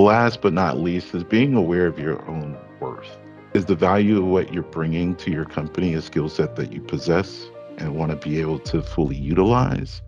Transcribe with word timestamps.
last 0.00 0.40
but 0.40 0.52
not 0.52 0.78
least 0.78 1.14
is 1.14 1.24
being 1.24 1.54
aware 1.54 1.86
of 1.86 1.98
your 1.98 2.26
own 2.28 2.56
worth. 2.80 3.18
Is 3.54 3.66
the 3.66 3.74
value 3.74 4.18
of 4.18 4.24
what 4.24 4.52
you're 4.54 4.62
bringing 4.62 5.14
to 5.16 5.30
your 5.30 5.44
company 5.44 5.92
a 5.92 6.00
skill 6.00 6.30
set 6.30 6.56
that 6.56 6.72
you 6.72 6.80
possess 6.80 7.46
and 7.76 7.94
want 7.94 8.10
to 8.10 8.28
be 8.28 8.40
able 8.40 8.58
to 8.60 8.82
fully 8.82 9.16
utilize? 9.16 10.00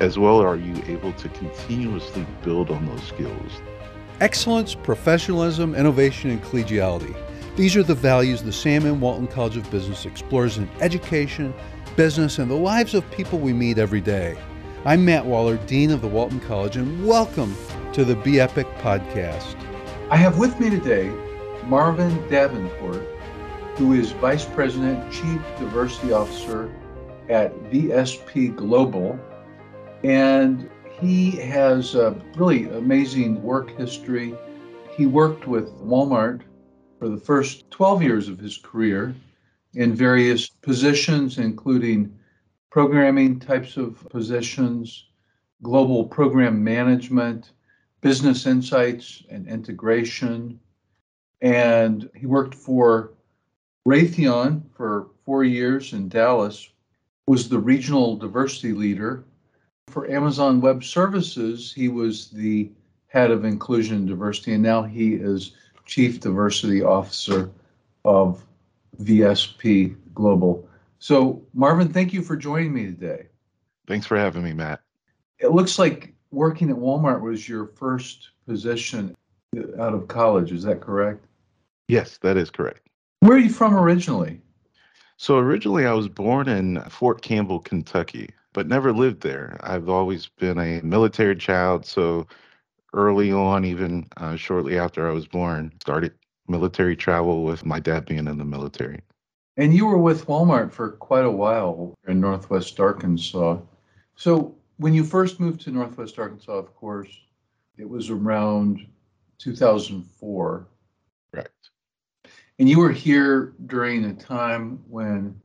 As 0.00 0.18
well, 0.18 0.40
are 0.40 0.56
you 0.56 0.82
able 0.86 1.12
to 1.12 1.28
continuously 1.28 2.26
build 2.42 2.70
on 2.70 2.86
those 2.86 3.02
skills? 3.02 3.52
Excellence, 4.20 4.74
professionalism, 4.74 5.74
innovation, 5.74 6.30
and 6.30 6.42
collegiality. 6.42 7.14
These 7.56 7.76
are 7.76 7.82
the 7.82 7.94
values 7.94 8.42
the 8.42 8.52
Sam 8.52 8.86
M. 8.86 9.00
Walton 9.00 9.26
College 9.26 9.58
of 9.58 9.70
Business 9.70 10.06
explores 10.06 10.56
in 10.56 10.68
education, 10.80 11.52
business, 11.96 12.38
and 12.38 12.50
the 12.50 12.54
lives 12.54 12.94
of 12.94 13.10
people 13.10 13.38
we 13.38 13.52
meet 13.52 13.76
every 13.76 14.00
day. 14.00 14.38
I'm 14.86 15.04
Matt 15.04 15.26
Waller, 15.26 15.58
Dean 15.66 15.90
of 15.90 16.00
the 16.00 16.08
Walton 16.08 16.40
College, 16.40 16.76
and 16.76 17.06
welcome 17.06 17.54
to 17.96 18.04
the 18.04 18.16
Be 18.16 18.40
Epic 18.40 18.66
podcast. 18.80 19.56
I 20.10 20.18
have 20.18 20.36
with 20.36 20.60
me 20.60 20.68
today 20.68 21.10
Marvin 21.64 22.28
Davenport, 22.28 23.02
who 23.76 23.94
is 23.94 24.12
Vice 24.12 24.44
President, 24.44 25.10
Chief 25.10 25.40
Diversity 25.58 26.12
Officer 26.12 26.70
at 27.30 27.54
VSP 27.70 28.54
Global. 28.54 29.18
And 30.04 30.68
he 31.00 31.30
has 31.36 31.94
a 31.94 32.14
really 32.34 32.64
amazing 32.68 33.42
work 33.42 33.74
history. 33.78 34.34
He 34.94 35.06
worked 35.06 35.46
with 35.46 35.70
Walmart 35.80 36.42
for 36.98 37.08
the 37.08 37.16
first 37.16 37.70
12 37.70 38.02
years 38.02 38.28
of 38.28 38.38
his 38.38 38.58
career 38.58 39.16
in 39.72 39.94
various 39.94 40.50
positions, 40.50 41.38
including 41.38 42.14
programming 42.68 43.40
types 43.40 43.78
of 43.78 44.06
positions, 44.10 45.06
global 45.62 46.04
program 46.04 46.62
management, 46.62 47.52
business 48.06 48.46
insights 48.46 49.24
and 49.30 49.48
integration, 49.48 50.60
and 51.40 52.08
he 52.14 52.24
worked 52.24 52.54
for 52.54 53.10
Raytheon 53.84 54.62
for 54.76 55.08
four 55.24 55.42
years 55.42 55.92
in 55.92 56.08
Dallas, 56.08 56.70
was 57.26 57.48
the 57.48 57.58
regional 57.58 58.16
diversity 58.16 58.72
leader. 58.72 59.24
For 59.88 60.08
Amazon 60.08 60.60
Web 60.60 60.84
Services, 60.84 61.72
he 61.72 61.88
was 61.88 62.30
the 62.30 62.70
head 63.08 63.32
of 63.32 63.44
inclusion 63.44 63.96
and 63.96 64.08
diversity, 64.08 64.52
and 64.52 64.62
now 64.62 64.84
he 64.84 65.14
is 65.14 65.56
chief 65.84 66.20
diversity 66.20 66.84
officer 66.84 67.50
of 68.04 68.44
VSP 69.02 69.96
Global. 70.14 70.68
So, 71.00 71.42
Marvin, 71.54 71.92
thank 71.92 72.12
you 72.12 72.22
for 72.22 72.36
joining 72.36 72.72
me 72.72 72.84
today. 72.84 73.26
Thanks 73.88 74.06
for 74.06 74.16
having 74.16 74.44
me, 74.44 74.52
Matt. 74.52 74.80
It 75.40 75.50
looks 75.50 75.76
like 75.76 76.14
working 76.36 76.68
at 76.68 76.76
Walmart 76.76 77.22
was 77.22 77.48
your 77.48 77.66
first 77.66 78.28
position 78.46 79.16
out 79.80 79.94
of 79.94 80.06
college. 80.06 80.52
Is 80.52 80.62
that 80.64 80.80
correct? 80.80 81.24
Yes, 81.88 82.18
that 82.18 82.36
is 82.36 82.50
correct. 82.50 82.82
Where 83.20 83.38
are 83.38 83.40
you 83.40 83.48
from 83.48 83.74
originally? 83.74 84.40
So 85.16 85.38
originally 85.38 85.86
I 85.86 85.94
was 85.94 86.08
born 86.08 86.46
in 86.46 86.82
Fort 86.90 87.22
Campbell, 87.22 87.60
Kentucky, 87.60 88.28
but 88.52 88.68
never 88.68 88.92
lived 88.92 89.22
there. 89.22 89.58
I've 89.62 89.88
always 89.88 90.28
been 90.38 90.58
a 90.58 90.82
military 90.82 91.36
child, 91.36 91.86
so 91.86 92.26
early 92.92 93.32
on, 93.32 93.64
even 93.64 94.06
uh, 94.18 94.36
shortly 94.36 94.78
after 94.78 95.08
I 95.08 95.12
was 95.12 95.26
born, 95.26 95.72
started 95.80 96.12
military 96.48 96.96
travel 96.96 97.44
with 97.44 97.64
my 97.64 97.80
dad 97.80 98.04
being 98.04 98.26
in 98.26 98.36
the 98.36 98.44
military. 98.44 99.00
And 99.56 99.72
you 99.72 99.86
were 99.86 99.96
with 99.98 100.26
Walmart 100.26 100.70
for 100.70 100.90
quite 100.90 101.24
a 101.24 101.30
while 101.30 101.94
in 102.06 102.20
Northwest 102.20 102.78
Arkansas. 102.78 103.58
So 104.16 104.54
when 104.78 104.94
you 104.94 105.04
first 105.04 105.40
moved 105.40 105.60
to 105.62 105.70
Northwest 105.70 106.18
Arkansas, 106.18 106.52
of 106.52 106.74
course, 106.74 107.08
it 107.78 107.88
was 107.88 108.10
around 108.10 108.86
2004. 109.38 110.66
Correct. 111.32 111.70
And 112.58 112.68
you 112.68 112.78
were 112.78 112.92
here 112.92 113.54
during 113.66 114.04
a 114.04 114.14
time 114.14 114.82
when 114.88 115.40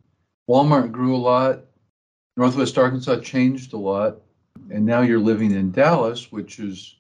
Walmart 0.50 0.92
grew 0.92 1.16
a 1.16 1.18
lot, 1.18 1.62
Northwest 2.38 2.78
Arkansas 2.78 3.20
changed 3.20 3.74
a 3.74 3.78
lot, 3.78 4.22
and 4.70 4.86
now 4.86 5.02
you're 5.02 5.20
living 5.20 5.52
in 5.52 5.72
Dallas, 5.72 6.32
which 6.32 6.60
is 6.60 6.96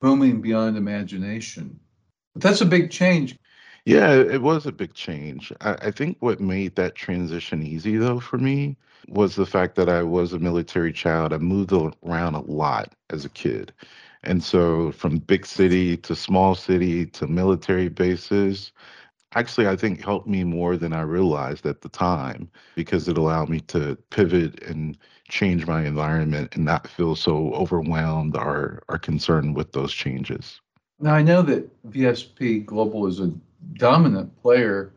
booming 0.00 0.40
beyond 0.40 0.76
imagination. 0.76 1.78
But 2.34 2.42
that's 2.42 2.62
a 2.62 2.66
big 2.66 2.90
change. 2.90 3.38
Yeah, 3.84 4.14
it 4.14 4.40
was 4.40 4.66
a 4.66 4.72
big 4.72 4.94
change. 4.94 5.52
I, 5.60 5.72
I 5.72 5.90
think 5.90 6.16
what 6.20 6.40
made 6.40 6.76
that 6.76 6.94
transition 6.94 7.62
easy, 7.62 7.96
though, 7.96 8.20
for 8.20 8.38
me 8.38 8.76
was 9.08 9.36
the 9.36 9.46
fact 9.46 9.74
that 9.76 9.88
I 9.88 10.02
was 10.02 10.32
a 10.32 10.38
military 10.38 10.92
child. 10.92 11.32
I 11.32 11.38
moved 11.38 11.72
around 11.72 12.34
a 12.34 12.40
lot 12.40 12.94
as 13.10 13.24
a 13.24 13.30
kid. 13.30 13.72
And 14.22 14.42
so 14.42 14.92
from 14.92 15.18
big 15.18 15.46
city 15.46 15.96
to 15.98 16.14
small 16.14 16.54
city 16.54 17.06
to 17.06 17.26
military 17.26 17.88
bases, 17.88 18.72
actually 19.34 19.66
I 19.66 19.76
think 19.76 20.04
helped 20.04 20.28
me 20.28 20.44
more 20.44 20.76
than 20.76 20.92
I 20.92 21.02
realized 21.02 21.66
at 21.66 21.80
the 21.80 21.88
time 21.88 22.50
because 22.76 23.08
it 23.08 23.18
allowed 23.18 23.48
me 23.48 23.60
to 23.60 23.96
pivot 24.10 24.62
and 24.62 24.96
change 25.28 25.66
my 25.66 25.84
environment 25.84 26.54
and 26.54 26.64
not 26.64 26.86
feel 26.86 27.16
so 27.16 27.52
overwhelmed 27.54 28.36
or, 28.36 28.82
or 28.88 28.98
concerned 28.98 29.56
with 29.56 29.72
those 29.72 29.92
changes. 29.92 30.60
Now 31.00 31.14
I 31.14 31.22
know 31.22 31.42
that 31.42 31.90
VSP 31.90 32.64
Global 32.64 33.06
is 33.06 33.18
a 33.18 33.32
dominant 33.74 34.40
player 34.40 34.92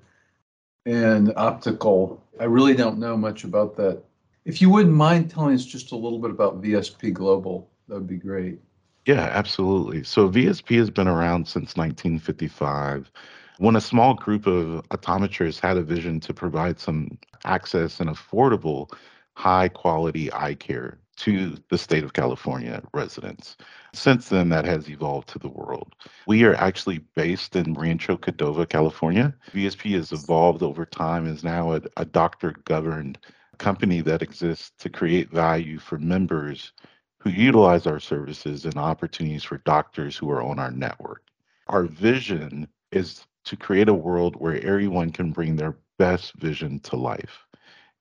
in 0.86 1.34
optical. 1.36 2.22
I 2.40 2.46
really 2.46 2.76
don't 2.76 3.00
know 3.00 3.16
much 3.18 3.44
about 3.44 3.76
that. 3.78 4.04
If 4.46 4.62
you 4.62 4.70
wouldn't 4.70 4.94
mind 4.94 5.32
telling 5.32 5.56
us 5.56 5.66
just 5.66 5.92
a 5.92 5.96
little 5.96 6.20
bit 6.20 6.32
about 6.32 6.62
VSP 6.62 7.14
Global, 7.14 7.70
that 7.88 7.96
would 7.96 8.08
be 8.08 8.18
great. 8.18 8.60
Yeah, 9.06 9.30
absolutely. 9.32 10.04
So 10.04 10.30
VSP 10.30 10.78
has 10.78 10.90
been 10.90 11.08
around 11.08 11.48
since 11.48 11.76
1955 11.76 13.12
when 13.58 13.76
a 13.76 13.82
small 13.82 14.16
group 14.16 14.48
of 14.48 14.84
optometrists 14.90 15.60
had 15.60 15.78
a 15.78 15.82
vision 15.82 16.20
to 16.22 16.34
provide 16.34 16.80
some 16.80 17.18
access 17.46 18.00
and 18.00 18.10
affordable, 18.10 18.92
high 19.34 19.70
quality 19.70 20.32
eye 20.34 20.56
care 20.56 20.98
to 21.18 21.58
the 21.70 21.78
state 21.78 22.04
of 22.04 22.14
California 22.14 22.82
residents. 22.94 23.58
Since 23.94 24.30
then, 24.30 24.50
that 24.50 24.66
has 24.66 24.90
evolved 24.90 25.30
to 25.30 25.40
the 25.40 25.50
world. 25.50 25.96
We 26.28 26.44
are 26.44 26.56
actually 26.56 27.00
based 27.16 27.56
in 27.56 27.74
Rancho 27.74 28.18
Cordova, 28.18 28.66
California. 28.66 29.34
VSP 29.54 29.94
has 29.94 30.12
evolved 30.12 30.62
over 30.62 30.86
time, 30.86 31.28
is 31.28 31.44
now 31.44 31.74
a, 31.74 31.82
a 31.98 32.06
doctor 32.06 32.54
governed 32.66 33.18
company 33.58 34.02
that 34.02 34.22
exists 34.22 34.72
to 34.80 34.90
create 34.90 35.30
value 35.30 35.80
for 35.80 35.98
members 35.98 36.74
who 37.20 37.30
utilize 37.30 37.88
our 37.88 38.00
services 38.00 38.66
and 38.66 38.76
opportunities 38.76 39.44
for 39.44 39.58
doctors 39.60 40.16
who 40.18 40.30
are 40.30 40.44
on 40.44 40.60
our 40.60 40.72
network. 40.72 41.24
Our 41.68 41.84
vision 41.84 42.68
is 42.92 43.26
to 43.46 43.56
create 43.56 43.90
a 43.90 43.94
world 43.94 44.36
where 44.36 44.64
everyone 44.64 45.12
can 45.12 45.32
bring 45.32 45.56
their 45.56 45.78
best 45.98 46.34
vision 46.36 46.80
to 46.82 46.96
life. 46.96 47.46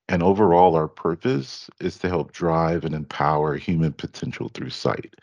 And 0.07 0.21
overall, 0.21 0.75
our 0.75 0.87
purpose 0.87 1.69
is 1.79 1.97
to 1.99 2.09
help 2.09 2.31
drive 2.31 2.85
and 2.85 2.93
empower 2.93 3.55
human 3.55 3.93
potential 3.93 4.49
through 4.49 4.69
sight. 4.69 5.15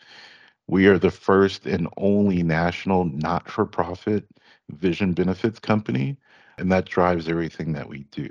We 0.67 0.87
are 0.87 0.99
the 0.99 1.11
first 1.11 1.65
and 1.65 1.87
only 1.97 2.43
national 2.43 3.05
not 3.05 3.49
for 3.49 3.65
profit 3.65 4.25
vision 4.71 5.13
benefits 5.13 5.59
company, 5.59 6.17
and 6.57 6.71
that 6.71 6.85
drives 6.85 7.27
everything 7.27 7.73
that 7.73 7.87
we 7.87 8.03
do. 8.11 8.29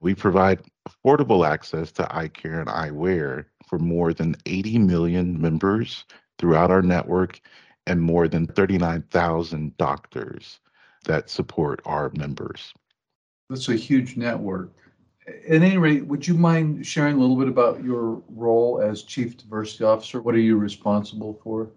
We 0.00 0.14
provide 0.14 0.62
affordable 0.88 1.48
access 1.48 1.90
to 1.92 2.14
eye 2.14 2.28
care 2.28 2.60
and 2.60 2.68
eyewear 2.68 3.46
for 3.66 3.78
more 3.78 4.12
than 4.12 4.36
80 4.46 4.78
million 4.78 5.40
members 5.40 6.04
throughout 6.38 6.70
our 6.70 6.82
network 6.82 7.40
and 7.86 8.00
more 8.00 8.28
than 8.28 8.46
39,000 8.46 9.76
doctors 9.76 10.60
that 11.04 11.30
support 11.30 11.80
our 11.84 12.10
members. 12.16 12.72
That's 13.48 13.68
a 13.68 13.76
huge 13.76 14.16
network. 14.16 14.72
At 15.26 15.62
any 15.62 15.78
rate, 15.78 16.06
would 16.06 16.26
you 16.26 16.34
mind 16.34 16.86
sharing 16.86 17.16
a 17.16 17.18
little 17.18 17.36
bit 17.36 17.48
about 17.48 17.82
your 17.82 18.22
role 18.28 18.80
as 18.80 19.02
Chief 19.02 19.36
Diversity 19.36 19.84
Officer? 19.84 20.20
What 20.20 20.34
are 20.34 20.40
you 20.40 20.58
responsible 20.58 21.40
for? 21.42 21.70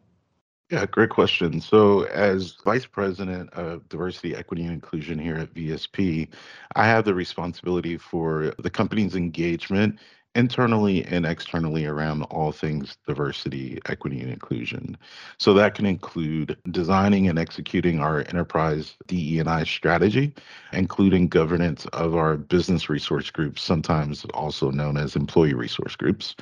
Yeah, 0.69 0.85
great 0.85 1.11
question. 1.11 1.61
So, 1.61 2.03
as 2.07 2.57
Vice 2.65 2.85
President 2.85 3.49
of 3.53 3.87
Diversity, 3.87 4.35
Equity, 4.35 4.63
and 4.63 4.73
Inclusion 4.73 5.17
here 5.17 5.37
at 5.37 5.53
VSP, 5.53 6.27
I 6.75 6.85
have 6.85 7.05
the 7.05 7.13
responsibility 7.13 7.97
for 7.97 8.53
the 8.59 8.69
company's 8.69 9.15
engagement 9.15 9.97
internally 10.37 11.03
and 11.05 11.25
externally 11.25 11.87
around 11.87 12.21
all 12.23 12.51
things 12.51 12.97
diversity, 13.07 13.79
equity, 13.87 14.21
and 14.21 14.29
inclusion. 14.29 14.95
So 15.39 15.53
that 15.55 15.73
can 15.73 15.87
include 15.87 16.55
designing 16.69 17.27
and 17.27 17.39
executing 17.39 17.99
our 17.99 18.19
enterprise 18.19 18.95
DE&I 19.07 19.63
strategy, 19.63 20.35
including 20.71 21.27
governance 21.27 21.87
of 21.87 22.15
our 22.15 22.37
business 22.37 22.87
resource 22.87 23.31
groups, 23.31 23.63
sometimes 23.63 24.25
also 24.35 24.69
known 24.69 24.95
as 24.95 25.15
employee 25.15 25.55
resource 25.55 25.95
groups. 25.95 26.35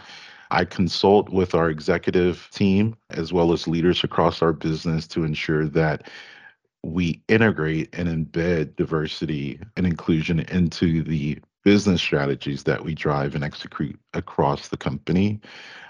I 0.51 0.65
consult 0.65 1.29
with 1.29 1.55
our 1.55 1.69
executive 1.69 2.49
team 2.51 2.97
as 3.11 3.31
well 3.31 3.53
as 3.53 3.67
leaders 3.67 4.03
across 4.03 4.41
our 4.41 4.53
business 4.53 5.07
to 5.07 5.23
ensure 5.23 5.67
that 5.69 6.09
we 6.83 7.23
integrate 7.29 7.89
and 7.93 8.07
embed 8.07 8.75
diversity 8.75 9.59
and 9.75 9.87
inclusion 9.87 10.41
into 10.41 11.01
the 11.01 11.39
business 11.65 11.99
strategies 11.99 12.63
that 12.63 12.85
we 12.85 12.93
drive 12.93 13.35
and 13.35 13.43
execute 13.43 13.99
across 14.13 14.69
the 14.69 14.77
company. 14.77 15.41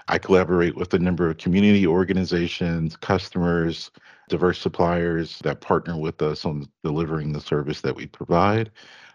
I 0.08 0.18
collaborate 0.18 0.74
with 0.74 0.94
a 0.94 0.98
number 0.98 1.28
of 1.28 1.36
community 1.36 1.86
organizations, 1.86 2.96
customers, 2.96 3.90
diverse 4.28 4.58
suppliers 4.58 5.38
that 5.40 5.60
partner 5.60 5.96
with 5.96 6.22
us 6.22 6.44
on 6.44 6.66
delivering 6.82 7.32
the 7.32 7.40
service 7.40 7.82
that 7.82 7.94
we 7.94 8.06
provide, 8.06 8.70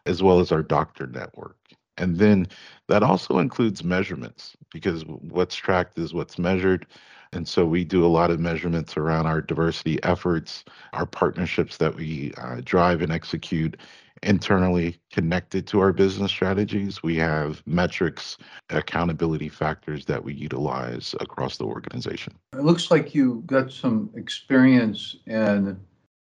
as 0.06 0.22
well 0.22 0.40
as 0.40 0.52
our 0.52 0.62
doctor 0.62 1.08
network. 1.08 1.58
And 1.98 2.18
then 2.18 2.48
that 2.88 3.04
also 3.04 3.40
includes 3.40 3.84
measurements 3.84 4.56
because 4.72 5.04
what's 5.06 5.56
tracked 5.56 5.98
is 5.98 6.14
what's 6.14 6.38
measured. 6.40 6.86
And 7.34 7.48
so 7.48 7.66
we 7.66 7.86
do 7.86 8.06
a 8.06 8.08
lot 8.08 8.30
of 8.30 8.40
measurements 8.40 8.98
around 8.98 9.26
our 9.26 9.42
diversity 9.42 10.02
efforts, 10.04 10.64
our 10.94 11.06
partnerships 11.06 11.78
that 11.78 11.96
we 11.96 12.34
uh, 12.38 12.62
drive 12.64 13.02
and 13.02 13.12
execute 13.12 13.78
internally 14.24 15.00
connected 15.12 15.66
to 15.68 15.80
our 15.80 15.94
business 15.94 16.32
strategies. 16.32 17.02
We 17.02 17.16
have 17.18 17.64
metrics, 17.66 18.38
accountability 18.70 19.50
factors 19.50 20.06
that 20.06 20.24
we 20.24 20.34
utilize 20.34 21.16
across 21.20 21.58
the 21.58 21.66
organization. 21.66 22.34
It 22.54 22.64
looks 22.64 22.92
like 22.92 23.16
you 23.16 23.44
got 23.46 23.72
some 23.72 24.10
experience 24.16 25.16
in 25.26 25.80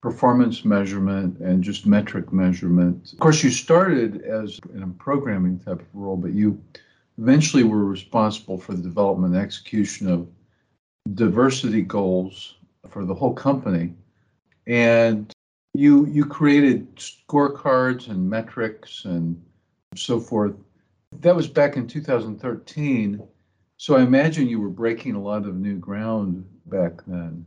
performance 0.03 0.65
measurement 0.65 1.39
and 1.39 1.63
just 1.63 1.87
metric 1.87 2.33
measurement. 2.33 3.13
Of 3.13 3.21
course, 3.21 3.43
you 3.43 3.51
started 3.51 4.23
as 4.23 4.61
in 4.75 4.83
a 4.83 4.89
programming 4.89 5.59
type 5.61 5.81
of 5.81 5.87
role, 5.95 6.17
but 6.17 6.35
you 6.35 6.63
eventually 7.17 7.63
were 7.63 7.85
responsible 7.85 8.59
for 8.59 8.75
the 8.75 8.83
development 8.83 9.35
and 9.35 9.43
execution 9.43 10.11
of 10.11 10.29
diversity 11.15 11.83
goals 11.83 12.57
for 12.89 13.05
the 13.05 13.15
whole 13.15 13.33
company. 13.33 13.95
And 14.67 15.33
you 15.75 16.07
you 16.07 16.25
created 16.25 16.97
scorecards 16.97 18.09
and 18.09 18.31
metrics 18.31 19.05
and 19.05 19.41
so 19.97 20.21
forth. 20.21 20.55
That 21.21 21.37
was 21.37 21.49
back 21.49 21.77
in 21.77 21.87
2013. 21.87 23.23
So 23.77 23.97
I 23.97 24.03
imagine 24.03 24.49
you 24.49 24.61
were 24.61 24.69
breaking 24.69 25.15
a 25.15 25.23
lot 25.23 25.45
of 25.45 25.57
new 25.57 25.77
ground 25.77 26.47
back 26.67 27.05
then. 27.07 27.45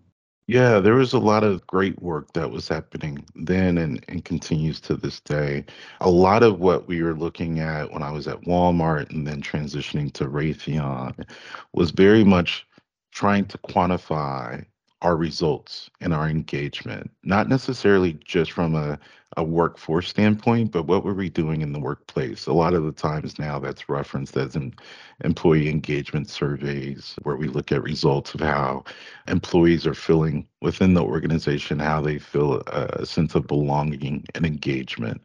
Yeah, 0.49 0.79
there 0.79 0.95
was 0.95 1.11
a 1.11 1.19
lot 1.19 1.43
of 1.43 1.65
great 1.67 2.01
work 2.01 2.31
that 2.33 2.51
was 2.51 2.69
happening 2.69 3.25
then 3.35 3.77
and, 3.77 4.03
and 4.07 4.23
continues 4.23 4.79
to 4.81 4.95
this 4.95 5.19
day. 5.19 5.65
A 5.99 6.09
lot 6.09 6.41
of 6.41 6.59
what 6.59 6.87
we 6.87 7.01
were 7.01 7.15
looking 7.15 7.59
at 7.59 7.91
when 7.91 8.01
I 8.01 8.11
was 8.11 8.29
at 8.29 8.41
Walmart 8.43 9.09
and 9.09 9.27
then 9.27 9.41
transitioning 9.41 10.11
to 10.13 10.25
Raytheon 10.25 11.27
was 11.73 11.91
very 11.91 12.23
much 12.23 12.65
trying 13.11 13.45
to 13.47 13.57
quantify 13.57 14.65
our 15.01 15.15
results 15.15 15.89
and 16.01 16.13
our 16.13 16.27
engagement, 16.27 17.11
not 17.23 17.47
necessarily 17.47 18.13
just 18.25 18.51
from 18.51 18.73
a, 18.73 18.97
a 19.35 19.43
workforce 19.43 20.09
standpoint, 20.09 20.71
but 20.71 20.87
what 20.87 21.03
were 21.03 21.13
we 21.13 21.29
doing 21.29 21.61
in 21.61 21.71
the 21.71 21.79
workplace? 21.79 22.47
A 22.47 22.53
lot 22.53 22.73
of 22.73 22.83
the 22.83 22.91
times 22.91 23.37
now 23.37 23.59
that's 23.59 23.89
referenced 23.89 24.35
as 24.37 24.55
in 24.55 24.73
employee 25.23 25.69
engagement 25.69 26.29
surveys, 26.29 27.15
where 27.23 27.35
we 27.35 27.47
look 27.47 27.71
at 27.71 27.83
results 27.83 28.33
of 28.33 28.39
how 28.39 28.83
employees 29.27 29.85
are 29.85 29.93
feeling 29.93 30.47
within 30.61 30.95
the 30.95 31.03
organization, 31.03 31.77
how 31.77 32.01
they 32.01 32.17
feel 32.17 32.63
uh, 32.67 32.87
a 32.93 33.05
sense 33.05 33.35
of 33.35 33.45
belonging 33.45 34.25
and 34.33 34.45
engagement, 34.45 35.21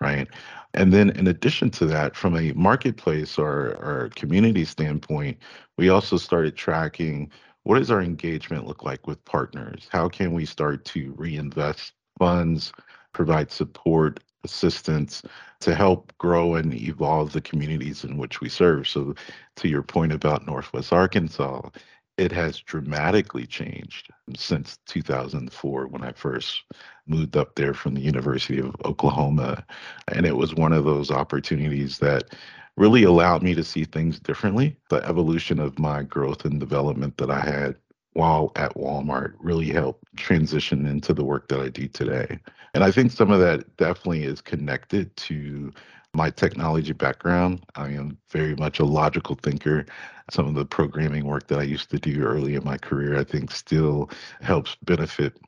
right? 0.00 0.28
And 0.74 0.92
then, 0.92 1.10
in 1.10 1.26
addition 1.26 1.70
to 1.70 1.86
that, 1.86 2.14
from 2.14 2.36
a 2.36 2.52
marketplace 2.52 3.38
or, 3.38 3.70
or 3.82 4.10
community 4.14 4.64
standpoint, 4.64 5.38
we 5.78 5.88
also 5.88 6.16
started 6.16 6.54
tracking 6.54 7.30
what 7.66 7.80
does 7.80 7.90
our 7.90 8.00
engagement 8.00 8.64
look 8.64 8.84
like 8.84 9.08
with 9.08 9.24
partners? 9.24 9.88
How 9.90 10.08
can 10.08 10.32
we 10.32 10.46
start 10.46 10.84
to 10.84 11.12
reinvest 11.16 11.94
funds, 12.16 12.72
provide 13.12 13.50
support, 13.50 14.20
assistance 14.44 15.24
to 15.58 15.74
help 15.74 16.12
grow 16.18 16.54
and 16.54 16.72
evolve 16.72 17.32
the 17.32 17.40
communities 17.40 18.04
in 18.04 18.18
which 18.18 18.40
we 18.40 18.48
serve? 18.48 18.86
So, 18.86 19.16
to 19.56 19.68
your 19.68 19.82
point 19.82 20.12
about 20.12 20.46
Northwest 20.46 20.92
Arkansas, 20.92 21.68
it 22.16 22.30
has 22.30 22.60
dramatically 22.60 23.48
changed 23.48 24.10
since 24.36 24.78
2004 24.86 25.88
when 25.88 26.04
I 26.04 26.12
first 26.12 26.62
moved 27.08 27.36
up 27.36 27.56
there 27.56 27.74
from 27.74 27.94
the 27.94 28.00
University 28.00 28.60
of 28.60 28.76
Oklahoma. 28.84 29.66
And 30.06 30.24
it 30.24 30.36
was 30.36 30.54
one 30.54 30.72
of 30.72 30.84
those 30.84 31.10
opportunities 31.10 31.98
that 31.98 32.32
really 32.76 33.04
allowed 33.04 33.42
me 33.42 33.54
to 33.54 33.64
see 33.64 33.84
things 33.84 34.20
differently. 34.20 34.76
The 34.90 35.04
evolution 35.06 35.58
of 35.58 35.78
my 35.78 36.02
growth 36.02 36.44
and 36.44 36.60
development 36.60 37.16
that 37.18 37.30
I 37.30 37.40
had 37.40 37.76
while 38.12 38.50
at 38.56 38.74
Walmart 38.74 39.34
really 39.38 39.68
helped 39.68 40.04
transition 40.16 40.86
into 40.86 41.12
the 41.12 41.24
work 41.24 41.48
that 41.48 41.60
I 41.60 41.68
do 41.68 41.86
today. 41.86 42.38
And 42.72 42.82
I 42.82 42.90
think 42.90 43.12
some 43.12 43.30
of 43.30 43.40
that 43.40 43.76
definitely 43.76 44.24
is 44.24 44.40
connected 44.40 45.14
to 45.16 45.72
my 46.14 46.30
technology 46.30 46.92
background. 46.92 47.64
I 47.74 47.88
am 47.88 48.16
very 48.30 48.56
much 48.56 48.78
a 48.78 48.86
logical 48.86 49.34
thinker. 49.34 49.84
Some 50.30 50.46
of 50.46 50.54
the 50.54 50.64
programming 50.64 51.26
work 51.26 51.46
that 51.48 51.58
I 51.58 51.64
used 51.64 51.90
to 51.90 51.98
do 51.98 52.22
early 52.22 52.54
in 52.54 52.64
my 52.64 52.78
career, 52.78 53.18
I 53.18 53.24
think, 53.24 53.50
still 53.50 54.10
helps 54.40 54.76
benefit 54.82 55.38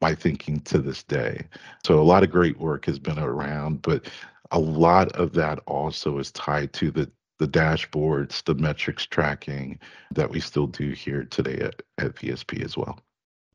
my 0.00 0.14
thinking 0.14 0.60
to 0.62 0.78
this 0.78 1.02
day. 1.04 1.46
So 1.84 1.98
a 1.98 2.02
lot 2.02 2.22
of 2.22 2.30
great 2.30 2.58
work 2.58 2.84
has 2.86 2.98
been 2.98 3.18
around, 3.18 3.82
but 3.82 4.10
a 4.50 4.58
lot 4.58 5.12
of 5.12 5.32
that 5.34 5.60
also 5.66 6.18
is 6.18 6.30
tied 6.32 6.72
to 6.74 6.90
the 6.90 7.10
the 7.38 7.46
dashboards, 7.46 8.42
the 8.44 8.54
metrics 8.54 9.04
tracking 9.04 9.78
that 10.14 10.30
we 10.30 10.40
still 10.40 10.66
do 10.66 10.92
here 10.92 11.24
today 11.24 11.58
at, 11.58 11.82
at 11.98 12.14
VSP 12.14 12.64
as 12.64 12.78
well. 12.78 12.98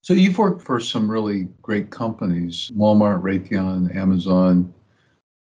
So 0.04 0.14
you've 0.14 0.38
worked 0.38 0.62
for 0.62 0.80
some 0.80 1.10
really 1.10 1.48
great 1.62 1.90
companies, 1.90 2.72
Walmart, 2.76 3.22
Raytheon, 3.22 3.96
Amazon, 3.96 4.72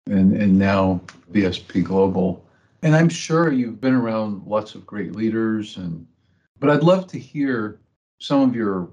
and, 0.07 0.35
and 0.35 0.57
now 0.57 1.01
VSP 1.31 1.83
Global. 1.83 2.43
And 2.83 2.95
I'm 2.95 3.09
sure 3.09 3.51
you've 3.51 3.79
been 3.79 3.93
around 3.93 4.45
lots 4.47 4.75
of 4.75 4.85
great 4.85 5.15
leaders 5.15 5.77
and 5.77 6.05
but 6.59 6.69
I'd 6.69 6.83
love 6.83 7.07
to 7.07 7.17
hear 7.17 7.79
some 8.19 8.47
of 8.47 8.55
your 8.55 8.87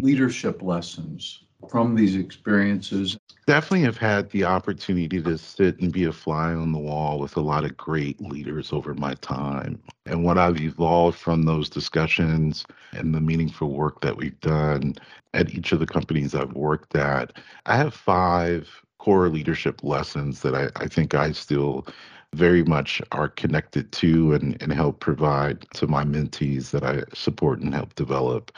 leadership 0.00 0.62
lessons 0.62 1.44
from 1.68 1.94
these 1.94 2.16
experiences 2.16 3.18
definitely 3.48 3.80
have 3.80 3.96
had 3.96 4.28
the 4.28 4.44
opportunity 4.44 5.22
to 5.22 5.38
sit 5.38 5.80
and 5.80 5.90
be 5.90 6.04
a 6.04 6.12
fly 6.12 6.52
on 6.52 6.70
the 6.70 6.78
wall 6.78 7.18
with 7.18 7.34
a 7.34 7.40
lot 7.40 7.64
of 7.64 7.74
great 7.78 8.20
leaders 8.20 8.74
over 8.74 8.92
my 8.92 9.14
time. 9.14 9.80
And 10.04 10.22
what 10.22 10.36
I've 10.36 10.60
evolved 10.60 11.18
from 11.18 11.44
those 11.44 11.70
discussions 11.70 12.66
and 12.92 13.14
the 13.14 13.22
meaningful 13.22 13.70
work 13.70 14.02
that 14.02 14.18
we've 14.18 14.38
done 14.40 14.96
at 15.32 15.54
each 15.54 15.72
of 15.72 15.80
the 15.80 15.86
companies 15.86 16.34
I've 16.34 16.52
worked 16.52 16.94
at, 16.94 17.38
I 17.64 17.78
have 17.78 17.94
five 17.94 18.68
core 18.98 19.30
leadership 19.30 19.82
lessons 19.82 20.42
that 20.42 20.54
I, 20.54 20.68
I 20.76 20.86
think 20.86 21.14
I 21.14 21.32
still 21.32 21.86
very 22.34 22.62
much 22.64 23.00
are 23.12 23.28
connected 23.28 23.90
to 23.92 24.34
and, 24.34 24.60
and 24.62 24.72
help 24.72 25.00
provide 25.00 25.62
to 25.74 25.86
my 25.86 26.04
mentees 26.04 26.70
that 26.70 26.84
I 26.84 27.02
support 27.14 27.60
and 27.60 27.74
help 27.74 27.94
develop. 27.94 28.52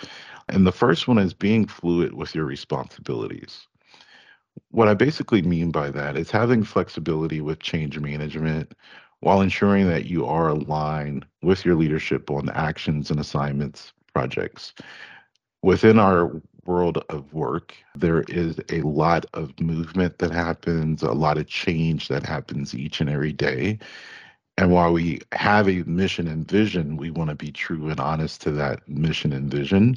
And 0.49 0.67
the 0.67 0.73
first 0.73 1.07
one 1.07 1.19
is 1.19 1.33
being 1.33 1.67
fluid 1.67 2.15
with 2.15 2.35
your 2.35 2.45
responsibilities 2.45 3.67
what 4.71 4.89
I 4.89 4.95
basically 4.95 5.43
mean 5.43 5.71
by 5.71 5.91
that 5.91 6.17
is 6.17 6.31
having 6.31 6.63
flexibility 6.63 7.41
with 7.41 7.61
change 7.61 7.99
management 7.99 8.75
while 9.21 9.41
ensuring 9.41 9.89
that 9.89 10.07
you 10.07 10.25
are 10.27 10.49
aligned 10.49 11.27
with 11.43 11.65
your 11.65 11.75
leadership 11.75 12.31
on 12.31 12.49
actions 12.51 13.11
and 13.11 13.21
assignments, 13.21 13.93
projects. 14.13 14.73
Within 15.63 15.99
our 15.99 16.41
world 16.65 17.05
of 17.09 17.33
work, 17.33 17.75
there 17.95 18.23
is 18.23 18.61
a 18.71 18.83
lot 18.83 19.27
of 19.35 19.59
movement 19.61 20.19
that 20.19 20.33
happens, 20.33 21.03
a 21.03 21.13
lot 21.13 21.39
of 21.39 21.47
change 21.47 22.09
that 22.09 22.25
happens 22.25 22.75
each 22.75 23.01
and 23.01 23.11
every 23.11 23.33
day. 23.33 23.79
And 24.59 24.73
while 24.73 24.93
we 24.93 25.21
have 25.33 25.69
a 25.69 25.83
mission 25.85 26.29
and 26.29 26.47
vision, 26.49 26.97
we 26.97 27.11
want 27.11 27.31
to 27.31 27.37
be 27.37 27.51
true 27.53 27.89
and 27.89 28.01
honest 28.01 28.43
to 28.43 28.51
that 28.53 28.87
mission 28.89 29.33
and 29.33 29.51
vision 29.51 29.97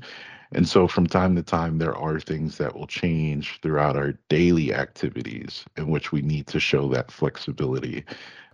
and 0.53 0.67
so 0.67 0.87
from 0.87 1.07
time 1.07 1.35
to 1.35 1.43
time, 1.43 1.79
there 1.79 1.95
are 1.95 2.19
things 2.19 2.57
that 2.59 2.75
will 2.75 2.87
change 2.87 3.59
throughout 3.61 3.95
our 3.95 4.13
daily 4.29 4.73
activities 4.73 5.65
in 5.77 5.87
which 5.87 6.11
we 6.11 6.21
need 6.21 6.47
to 6.47 6.59
show 6.59 6.87
that 6.89 7.11
flexibility 7.11 8.05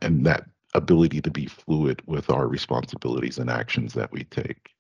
and 0.02 0.26
that 0.26 0.46
ability 0.74 1.22
to 1.22 1.32
be 1.32 1.48
fluid 1.48 2.02
with 2.06 2.30
our 2.30 2.48
responsibilities 2.48 3.38
and 3.38 3.50
actions 3.50 3.94
that 3.94 4.12
we 4.12 4.24
take. 4.26 4.72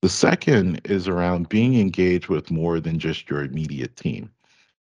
The 0.00 0.08
second 0.08 0.80
is 0.84 1.08
around 1.08 1.48
being 1.48 1.78
engaged 1.80 2.28
with 2.28 2.50
more 2.50 2.78
than 2.78 2.98
just 2.98 3.28
your 3.28 3.42
immediate 3.42 3.96
team. 3.96 4.30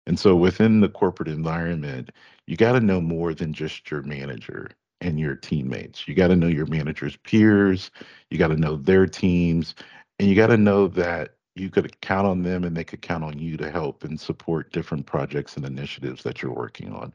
And 0.06 0.18
so 0.18 0.34
within 0.34 0.80
the 0.80 0.88
corporate 0.88 1.28
environment, 1.28 2.10
you 2.46 2.56
got 2.56 2.72
to 2.72 2.80
know 2.80 3.00
more 3.00 3.34
than 3.34 3.52
just 3.52 3.90
your 3.90 4.02
manager 4.02 4.70
and 5.00 5.18
your 5.20 5.36
teammates. 5.36 6.08
You 6.08 6.14
got 6.14 6.28
to 6.28 6.36
know 6.36 6.46
your 6.48 6.66
manager's 6.66 7.16
peers, 7.16 7.90
you 8.30 8.38
got 8.38 8.48
to 8.48 8.56
know 8.56 8.76
their 8.76 9.06
teams, 9.06 9.74
and 10.18 10.28
you 10.28 10.34
got 10.34 10.48
to 10.48 10.56
know 10.56 10.88
that 10.88 11.36
you 11.54 11.70
could 11.70 12.00
count 12.00 12.26
on 12.26 12.42
them 12.42 12.64
and 12.64 12.76
they 12.76 12.84
could 12.84 13.02
count 13.02 13.24
on 13.24 13.38
you 13.38 13.56
to 13.56 13.70
help 13.70 14.04
and 14.04 14.20
support 14.20 14.72
different 14.72 15.06
projects 15.06 15.56
and 15.56 15.64
initiatives 15.64 16.22
that 16.22 16.42
you're 16.42 16.52
working 16.52 16.92
on 16.92 17.12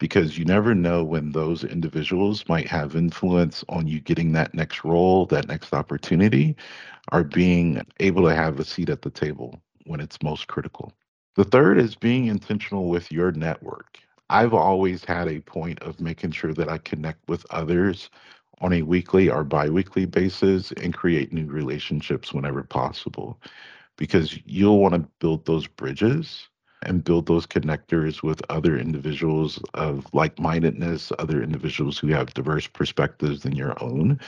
because 0.00 0.38
you 0.38 0.44
never 0.46 0.74
know 0.74 1.04
when 1.04 1.30
those 1.30 1.62
individuals 1.62 2.48
might 2.48 2.66
have 2.66 2.96
influence 2.96 3.64
on 3.68 3.86
you 3.86 4.00
getting 4.00 4.32
that 4.32 4.54
next 4.54 4.84
role 4.84 5.26
that 5.26 5.46
next 5.46 5.72
opportunity 5.72 6.56
or 7.12 7.22
being 7.22 7.80
able 8.00 8.24
to 8.24 8.34
have 8.34 8.58
a 8.58 8.64
seat 8.64 8.88
at 8.88 9.02
the 9.02 9.10
table 9.10 9.60
when 9.86 10.00
it's 10.00 10.22
most 10.22 10.48
critical. 10.48 10.92
The 11.36 11.44
third 11.44 11.78
is 11.78 11.94
being 11.94 12.26
intentional 12.26 12.88
with 12.88 13.12
your 13.12 13.30
network. 13.32 13.98
I've 14.30 14.54
always 14.54 15.04
had 15.04 15.28
a 15.28 15.40
point 15.40 15.80
of 15.82 16.00
making 16.00 16.32
sure 16.32 16.54
that 16.54 16.68
i 16.68 16.78
connect 16.78 17.28
with 17.28 17.46
others 17.50 18.10
on 18.60 18.72
a 18.72 18.82
weekly 18.82 19.30
or 19.30 19.44
biweekly 19.44 20.06
basis 20.06 20.72
and 20.72 20.94
create 20.94 21.32
new 21.32 21.46
relationships 21.46 22.32
whenever 22.32 22.62
possible 22.62 23.40
because 23.96 24.38
you'll 24.46 24.80
want 24.80 24.94
to 24.94 25.08
build 25.20 25.46
those 25.46 25.66
bridges 25.66 26.49
and 26.82 27.04
build 27.04 27.26
those 27.26 27.46
connectors 27.46 28.22
with 28.22 28.42
other 28.50 28.78
individuals 28.78 29.58
of 29.74 30.06
like 30.14 30.38
mindedness, 30.38 31.12
other 31.18 31.42
individuals 31.42 31.98
who 31.98 32.08
have 32.08 32.34
diverse 32.34 32.66
perspectives 32.66 33.42
than 33.42 33.54
your 33.54 33.74
own. 33.82 34.18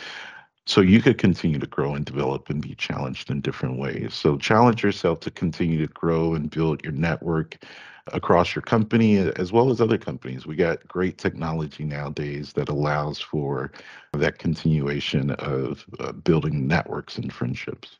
So 0.67 0.81
you 0.81 1.03
could 1.03 1.19
continue 1.19 1.59
to 1.59 1.67
grow 1.67 1.95
and 1.95 2.05
develop 2.05 2.49
and 2.49 2.63
be 2.63 2.75
challenged 2.77 3.31
in 3.31 3.41
different 3.41 3.79
ways. 3.79 4.15
So 4.15 4.37
challenge 4.39 4.83
yourself 4.83 5.21
to 5.21 5.31
continue 5.31 5.85
to 5.85 5.93
grow 5.93 6.35
and 6.35 6.51
build 6.51 6.85
your 6.85 6.93
network 6.93 7.65
across 8.13 8.55
your 8.55 8.63
company 8.63 9.19
as 9.19 9.53
well 9.53 9.71
as 9.71 9.81
other 9.81 9.99
companies. 9.99 10.47
We 10.47 10.57
got 10.57 10.87
great 10.87 11.19
technology 11.19 11.85
nowadays 11.85 12.53
that 12.55 12.69
allows 12.69 13.21
for 13.21 13.73
that 14.13 14.39
continuation 14.39 15.31
of 15.33 15.85
uh, 15.99 16.13
building 16.13 16.67
networks 16.67 17.17
and 17.17 17.33
friendships. 17.33 17.99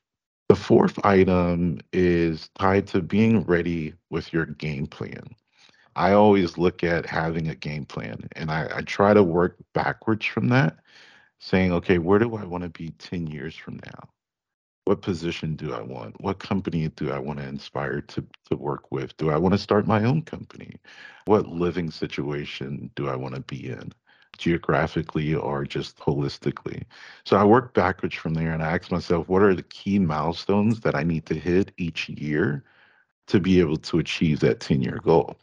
The 0.53 0.57
fourth 0.57 1.03
item 1.03 1.81
is 1.95 2.51
tied 2.59 2.87
to 2.89 3.01
being 3.01 3.43
ready 3.45 3.95
with 4.11 4.35
your 4.35 4.45
game 4.45 4.87
plan. 4.87 5.25
I 5.97 6.13
always 6.13 6.59
look 6.59 6.85
at 6.85 7.07
having 7.07 7.49
a 7.49 7.55
game 7.55 7.87
plan 7.87 8.29
and 8.37 8.51
I, 8.51 8.69
I 8.71 8.83
try 8.83 9.15
to 9.15 9.23
work 9.23 9.57
backwards 9.73 10.27
from 10.27 10.49
that, 10.49 10.77
saying, 11.39 11.73
okay, 11.73 11.97
where 11.97 12.19
do 12.19 12.37
I 12.37 12.45
want 12.45 12.65
to 12.65 12.69
be 12.69 12.91
10 12.91 13.29
years 13.29 13.57
from 13.57 13.81
now? 13.87 14.11
What 14.85 15.01
position 15.01 15.57
do 15.57 15.73
I 15.73 15.81
want? 15.81 16.21
What 16.21 16.39
company 16.39 16.87
do 16.89 17.11
I 17.11 17.19
want 17.19 17.39
to 17.39 17.49
inspire 17.49 18.03
to, 18.03 18.23
to 18.51 18.57
work 18.59 18.93
with? 18.93 19.17
Do 19.17 19.31
I 19.31 19.39
want 19.39 19.55
to 19.55 19.59
start 19.59 19.87
my 19.87 20.05
own 20.05 20.21
company? 20.21 20.77
What 21.25 21.49
living 21.49 21.91
situation 21.91 22.91
do 22.95 23.09
I 23.09 23.17
want 23.17 23.37
to 23.37 23.41
be 23.41 23.71
in? 23.71 23.91
Geographically 24.39 25.35
or 25.35 25.65
just 25.65 25.99
holistically. 25.99 26.83
So 27.25 27.37
I 27.37 27.45
work 27.45 27.75
backwards 27.75 28.15
from 28.15 28.35
there 28.35 28.53
and 28.53 28.63
I 28.63 28.73
ask 28.73 28.91
myself, 28.91 29.29
what 29.29 29.43
are 29.43 29.55
the 29.55 29.63
key 29.63 29.99
milestones 29.99 30.81
that 30.81 30.95
I 30.95 31.03
need 31.03 31.27
to 31.27 31.35
hit 31.35 31.73
each 31.77 32.09
year 32.09 32.65
to 33.29 33.41
be 33.41 33.61
able 33.61 33.77
to 33.77 33.99
achieve 33.99 34.41
that 34.41 34.61
10 34.61 34.83
year 34.83 35.01
goal? 35.03 35.37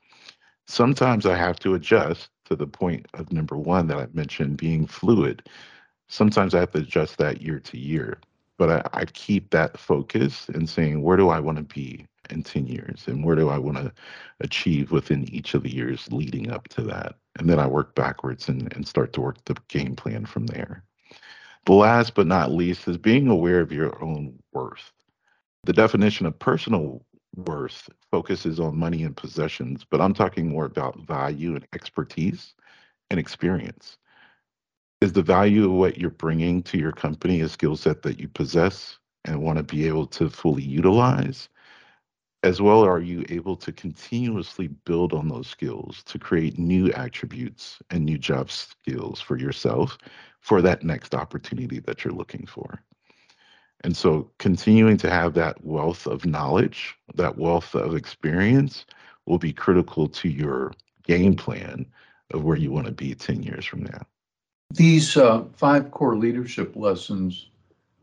Sometimes 0.67 1.25
I 1.25 1.35
have 1.35 1.59
to 1.59 1.73
adjust 1.73 2.29
to 2.45 2.55
the 2.55 2.67
point 2.67 3.07
of 3.13 3.31
number 3.31 3.57
one 3.57 3.87
that 3.87 3.97
I 3.97 4.07
mentioned 4.13 4.57
being 4.57 4.85
fluid. 4.85 5.47
Sometimes 6.07 6.53
I 6.53 6.59
have 6.59 6.71
to 6.71 6.79
adjust 6.79 7.17
that 7.17 7.41
year 7.41 7.59
to 7.59 7.77
year, 7.77 8.19
but 8.57 8.69
I, 8.69 9.01
I 9.01 9.05
keep 9.05 9.51
that 9.51 9.79
focus 9.79 10.49
and 10.49 10.69
saying, 10.69 11.01
where 11.01 11.17
do 11.17 11.29
I 11.29 11.39
want 11.39 11.57
to 11.57 11.63
be 11.63 12.05
in 12.31 12.43
10 12.43 12.67
years 12.67 13.03
and 13.07 13.23
where 13.23 13.35
do 13.35 13.49
I 13.49 13.57
want 13.57 13.77
to 13.77 13.91
achieve 14.39 14.91
within 14.91 15.27
each 15.33 15.53
of 15.53 15.63
the 15.63 15.73
years 15.73 16.11
leading 16.11 16.51
up 16.51 16.67
to 16.69 16.81
that? 16.83 17.15
And 17.37 17.49
then 17.49 17.59
I 17.59 17.67
work 17.67 17.95
backwards 17.95 18.49
and, 18.49 18.71
and 18.73 18.87
start 18.87 19.13
to 19.13 19.21
work 19.21 19.43
the 19.45 19.55
game 19.67 19.95
plan 19.95 20.25
from 20.25 20.45
there. 20.47 20.83
The 21.65 21.73
last 21.73 22.15
but 22.15 22.27
not 22.27 22.51
least 22.51 22.87
is 22.87 22.97
being 22.97 23.27
aware 23.27 23.61
of 23.61 23.71
your 23.71 24.03
own 24.03 24.39
worth. 24.53 24.91
The 25.65 25.73
definition 25.73 26.25
of 26.25 26.39
personal 26.39 27.05
worth 27.35 27.89
focuses 28.11 28.59
on 28.59 28.77
money 28.77 29.03
and 29.03 29.15
possessions, 29.15 29.85
but 29.89 30.01
I'm 30.01 30.13
talking 30.13 30.47
more 30.47 30.65
about 30.65 30.99
value 31.01 31.55
and 31.55 31.67
expertise 31.73 32.53
and 33.09 33.19
experience. 33.19 33.97
Is 35.01 35.13
the 35.13 35.21
value 35.21 35.65
of 35.65 35.71
what 35.71 35.97
you're 35.97 36.09
bringing 36.09 36.61
to 36.63 36.77
your 36.77 36.91
company 36.91 37.41
a 37.41 37.49
skill 37.49 37.75
set 37.75 38.01
that 38.01 38.19
you 38.19 38.27
possess 38.27 38.97
and 39.25 39.41
want 39.41 39.57
to 39.57 39.63
be 39.63 39.87
able 39.87 40.07
to 40.07 40.29
fully 40.29 40.63
utilize? 40.63 41.49
As 42.43 42.61
well 42.61 42.85
are 42.85 43.01
you 43.01 43.25
able 43.29 43.55
to 43.57 43.71
continuously 43.71 44.67
build 44.67 45.13
on 45.13 45.27
those 45.27 45.47
skills 45.47 46.03
to 46.03 46.17
create 46.17 46.57
new 46.57 46.91
attributes 46.93 47.79
and 47.89 48.05
new 48.05 48.17
job 48.17 48.49
skills 48.49 49.19
for 49.19 49.37
yourself 49.37 49.97
for 50.39 50.61
that 50.61 50.83
next 50.83 51.13
opportunity 51.13 51.79
that 51.79 52.03
you're 52.03 52.13
looking 52.13 52.45
for? 52.45 52.81
And 53.81 53.95
so 53.95 54.29
continuing 54.39 54.97
to 54.97 55.09
have 55.09 55.33
that 55.35 55.63
wealth 55.63 56.05
of 56.05 56.25
knowledge 56.25 56.95
that 57.15 57.37
wealth 57.37 57.75
of 57.75 57.95
experience 57.95 58.85
will 59.25 59.37
be 59.37 59.53
critical 59.53 60.07
to 60.07 60.29
your 60.29 60.73
game 61.03 61.35
plan 61.35 61.85
of 62.31 62.43
where 62.43 62.57
you 62.57 62.71
want 62.71 62.85
to 62.85 62.91
be 62.91 63.15
10 63.15 63.43
years 63.43 63.65
from 63.65 63.83
now. 63.83 64.01
These 64.71 65.17
uh, 65.17 65.45
five 65.55 65.91
core 65.91 66.15
leadership 66.15 66.75
lessons 66.75 67.49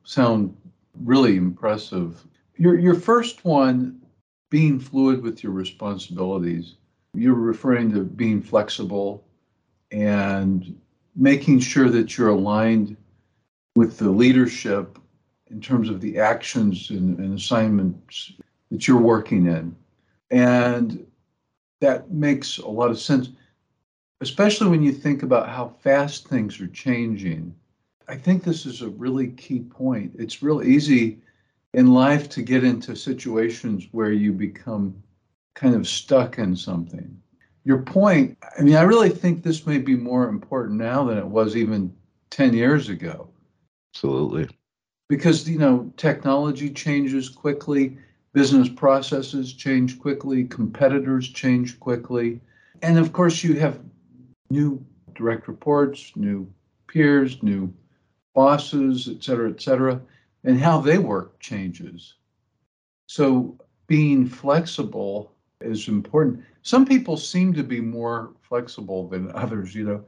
sound 0.05 0.57
really 1.05 1.37
impressive. 1.37 2.27
Your, 2.57 2.79
your 2.79 2.95
first 2.95 3.45
one 3.45 4.01
being 4.51 4.79
fluid 4.79 5.23
with 5.23 5.43
your 5.43 5.53
responsibilities. 5.53 6.77
You're 7.15 7.35
referring 7.35 7.93
to 7.93 8.05
being 8.05 8.43
flexible 8.43 9.25
and 9.91 10.79
making 11.15 11.61
sure 11.61 11.89
that 11.89 12.17
you're 12.17 12.29
aligned 12.29 12.97
with 13.75 13.99
the 13.99 14.11
leadership 14.11 14.99
in 15.51 15.61
terms 15.61 15.89
of 15.89 16.01
the 16.01 16.19
actions 16.19 16.91
and, 16.91 17.19
and 17.19 17.39
assignments 17.39 18.33
that 18.71 18.87
you're 18.87 19.01
working 19.01 19.47
in. 19.47 19.75
And 20.31 21.07
that 21.81 22.11
makes 22.11 22.59
a 22.59 22.69
lot 22.69 22.91
of 22.91 22.99
sense, 22.99 23.31
especially 24.21 24.69
when 24.69 24.83
you 24.83 24.93
think 24.93 25.23
about 25.23 25.49
how 25.49 25.69
fast 25.69 26.29
things 26.29 26.61
are 26.61 26.67
changing. 26.69 27.55
I 28.09 28.17
think 28.17 28.43
this 28.43 28.67
is 28.67 28.83
a 28.83 28.89
really 28.89 29.29
key 29.29 29.61
point. 29.61 30.13
It's 30.19 30.43
real 30.43 30.63
easy 30.63 31.19
in 31.77 31.93
life 31.93 32.31
to 32.31 32.43
get 32.43 32.65
into 32.65 32.97
situations 32.97 33.87
where 33.93 34.11
you 34.11 34.33
become 34.33 34.97
kind 35.55 35.75
of 35.75 35.87
stuck 35.87 36.39
in 36.39 36.57
something. 36.57 37.21
Your 37.65 37.83
point, 37.83 38.39
I 38.59 38.63
mean, 38.63 38.77
I 38.77 38.83
really 38.83 39.11
think 39.11 39.43
this 39.43 39.67
may 39.67 39.77
be 39.77 39.95
more 39.95 40.27
important 40.27 40.79
now 40.79 41.05
than 41.05 41.19
it 41.19 41.27
was 41.27 41.55
even 41.55 41.95
10 42.31 42.55
years 42.55 42.89
ago. 42.89 43.29
Absolutely. 43.95 44.49
Because, 45.11 45.47
you 45.49 45.59
know, 45.59 45.93
technology 45.99 46.71
changes 46.71 47.29
quickly, 47.29 47.99
business 48.33 48.71
processes 48.71 49.53
change 49.53 49.99
quickly, 49.99 50.45
competitors 50.45 51.29
change 51.29 51.79
quickly. 51.79 52.41
And 52.81 52.99
of 52.99 53.13
course, 53.13 53.45
you 53.45 53.61
have 53.61 53.81
new 54.49 54.83
direct 55.15 55.47
reports, 55.47 56.13
new 56.17 56.51
peers, 56.89 57.43
new 57.43 57.71
bosses, 58.35 59.09
et 59.09 59.23
cetera, 59.23 59.51
et 59.51 59.61
cetera 59.61 60.01
and 60.47 60.59
how 60.59 60.81
they 60.81 60.97
work 60.97 61.39
changes. 61.41 62.15
So 63.09 63.59
being 63.89 64.27
flexible 64.27 65.33
is 65.61 65.89
important. 65.89 66.45
Some 66.63 66.87
people 66.87 67.17
seem 67.17 67.53
to 67.55 67.63
be 67.63 67.81
more 67.81 68.33
flexible 68.41 69.09
than 69.09 69.31
others, 69.35 69.75
you 69.75 69.85
know, 69.85 70.05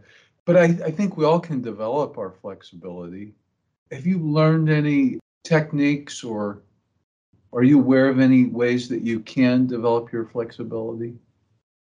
but 0.46 0.56
I, 0.56 0.64
I 0.84 0.90
think 0.90 1.16
we 1.16 1.26
all 1.26 1.40
can 1.40 1.60
develop 1.60 2.16
our 2.16 2.30
flexibility. 2.30 3.34
Have 3.92 4.06
you 4.06 4.18
learned 4.18 4.70
any 4.70 5.18
techniques 5.44 6.24
or 6.24 6.62
are 7.52 7.62
you 7.62 7.78
aware 7.78 8.08
of 8.08 8.20
any 8.20 8.44
ways 8.44 8.88
that 8.88 9.02
you 9.02 9.20
can 9.20 9.66
develop 9.66 10.12
your 10.12 10.26
flexibility? 10.26 11.14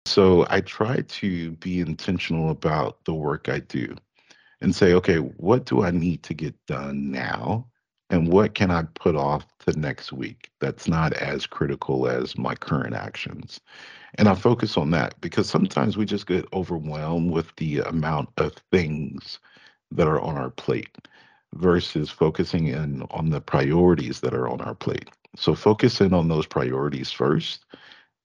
So 0.08 0.46
I 0.50 0.62
try 0.62 1.02
to 1.02 1.52
be 1.54 1.80
intentional 1.80 2.50
about 2.50 3.06
the 3.06 3.14
work 3.14 3.48
I 3.48 3.60
do 3.60 3.96
and 4.60 4.76
say, 4.76 4.94
okay, 4.94 5.18
what 5.18 5.66
do 5.66 5.84
I 5.84 5.92
need 5.92 6.24
to 6.24 6.34
get 6.34 6.56
done 6.66 7.12
now? 7.12 7.68
And 8.12 8.28
what 8.28 8.56
can 8.56 8.72
I 8.72 8.84
put 8.96 9.16
off 9.16 9.48
to 9.60 9.80
next 9.80 10.12
week 10.12 10.52
that's 10.60 10.86
not 10.86 11.14
as 11.14 11.48
critical 11.48 12.08
as 12.10 12.38
my 12.38 12.56
current 12.56 12.94
actions? 12.94 13.62
And 14.16 14.28
I 14.28 14.36
focus 14.36 14.76
on 14.78 14.92
that 14.92 15.20
because 15.22 15.50
sometimes 15.50 15.96
we 15.96 16.06
just 16.06 16.28
get 16.28 16.46
overwhelmed 16.52 17.32
with 17.32 17.56
the 17.56 17.80
amount 17.80 18.28
of 18.38 18.54
things 18.70 19.40
that 19.92 20.08
are 20.08 20.20
on 20.20 20.36
our 20.36 20.50
plate 20.50 21.08
versus 21.54 22.10
focusing 22.10 22.68
in 22.68 23.04
on 23.12 23.30
the 23.30 23.40
priorities 23.40 24.20
that 24.20 24.34
are 24.34 24.50
on 24.50 24.60
our 24.60 24.76
plate. 24.76 25.10
So 25.38 25.56
focus 25.56 26.02
in 26.02 26.14
on 26.14 26.28
those 26.28 26.46
priorities 26.46 27.12
first 27.12 27.66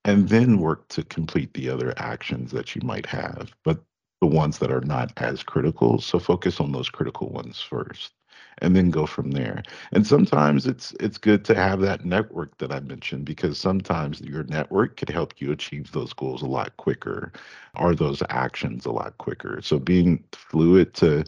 and 0.05 0.29
then 0.29 0.59
work 0.59 0.89
to 0.89 1.05
complete 1.05 1.55
the 1.55 1.71
other 1.71 1.95
actions 1.97 2.51
that 2.51 2.75
you 2.75 2.83
might 2.85 3.07
have, 3.07 3.55
but 3.63 3.85
the 4.21 4.27
ones 4.27 4.59
that 4.59 4.73
are 4.73 4.81
not 4.81 5.13
as 5.19 5.45
critical. 5.45 6.01
So 6.01 6.19
focus 6.19 6.59
on 6.59 6.73
those 6.73 6.91
critical 6.91 7.29
ones 7.29 7.61
first 7.61 8.13
and 8.59 8.75
then 8.75 8.91
go 8.91 9.07
from 9.07 9.33
there. 9.33 9.63
And 9.93 10.07
sometimes 10.07 10.67
it's 10.67 10.93
it's 11.01 11.19
good 11.19 11.45
to 11.47 11.55
have 11.55 11.81
that 11.81 12.05
network 12.05 12.57
that 12.59 12.73
I 12.73 12.81
mentioned 12.81 13.25
because 13.25 13.59
sometimes 13.59 14.21
your 14.21 14.45
network 14.45 14.97
could 14.97 15.11
help 15.11 15.35
you 15.41 15.53
achieve 15.53 15.93
those 15.93 16.13
goals 16.13 16.43
a 16.43 16.47
lot 16.47 16.77
quicker 16.77 17.33
or 17.77 17.95
those 17.95 18.23
actions 18.31 18.87
a 18.87 18.93
lot 18.93 19.19
quicker. 19.19 19.61
So 19.63 19.79
being 19.79 20.25
fluid 20.33 20.95
to 20.95 21.25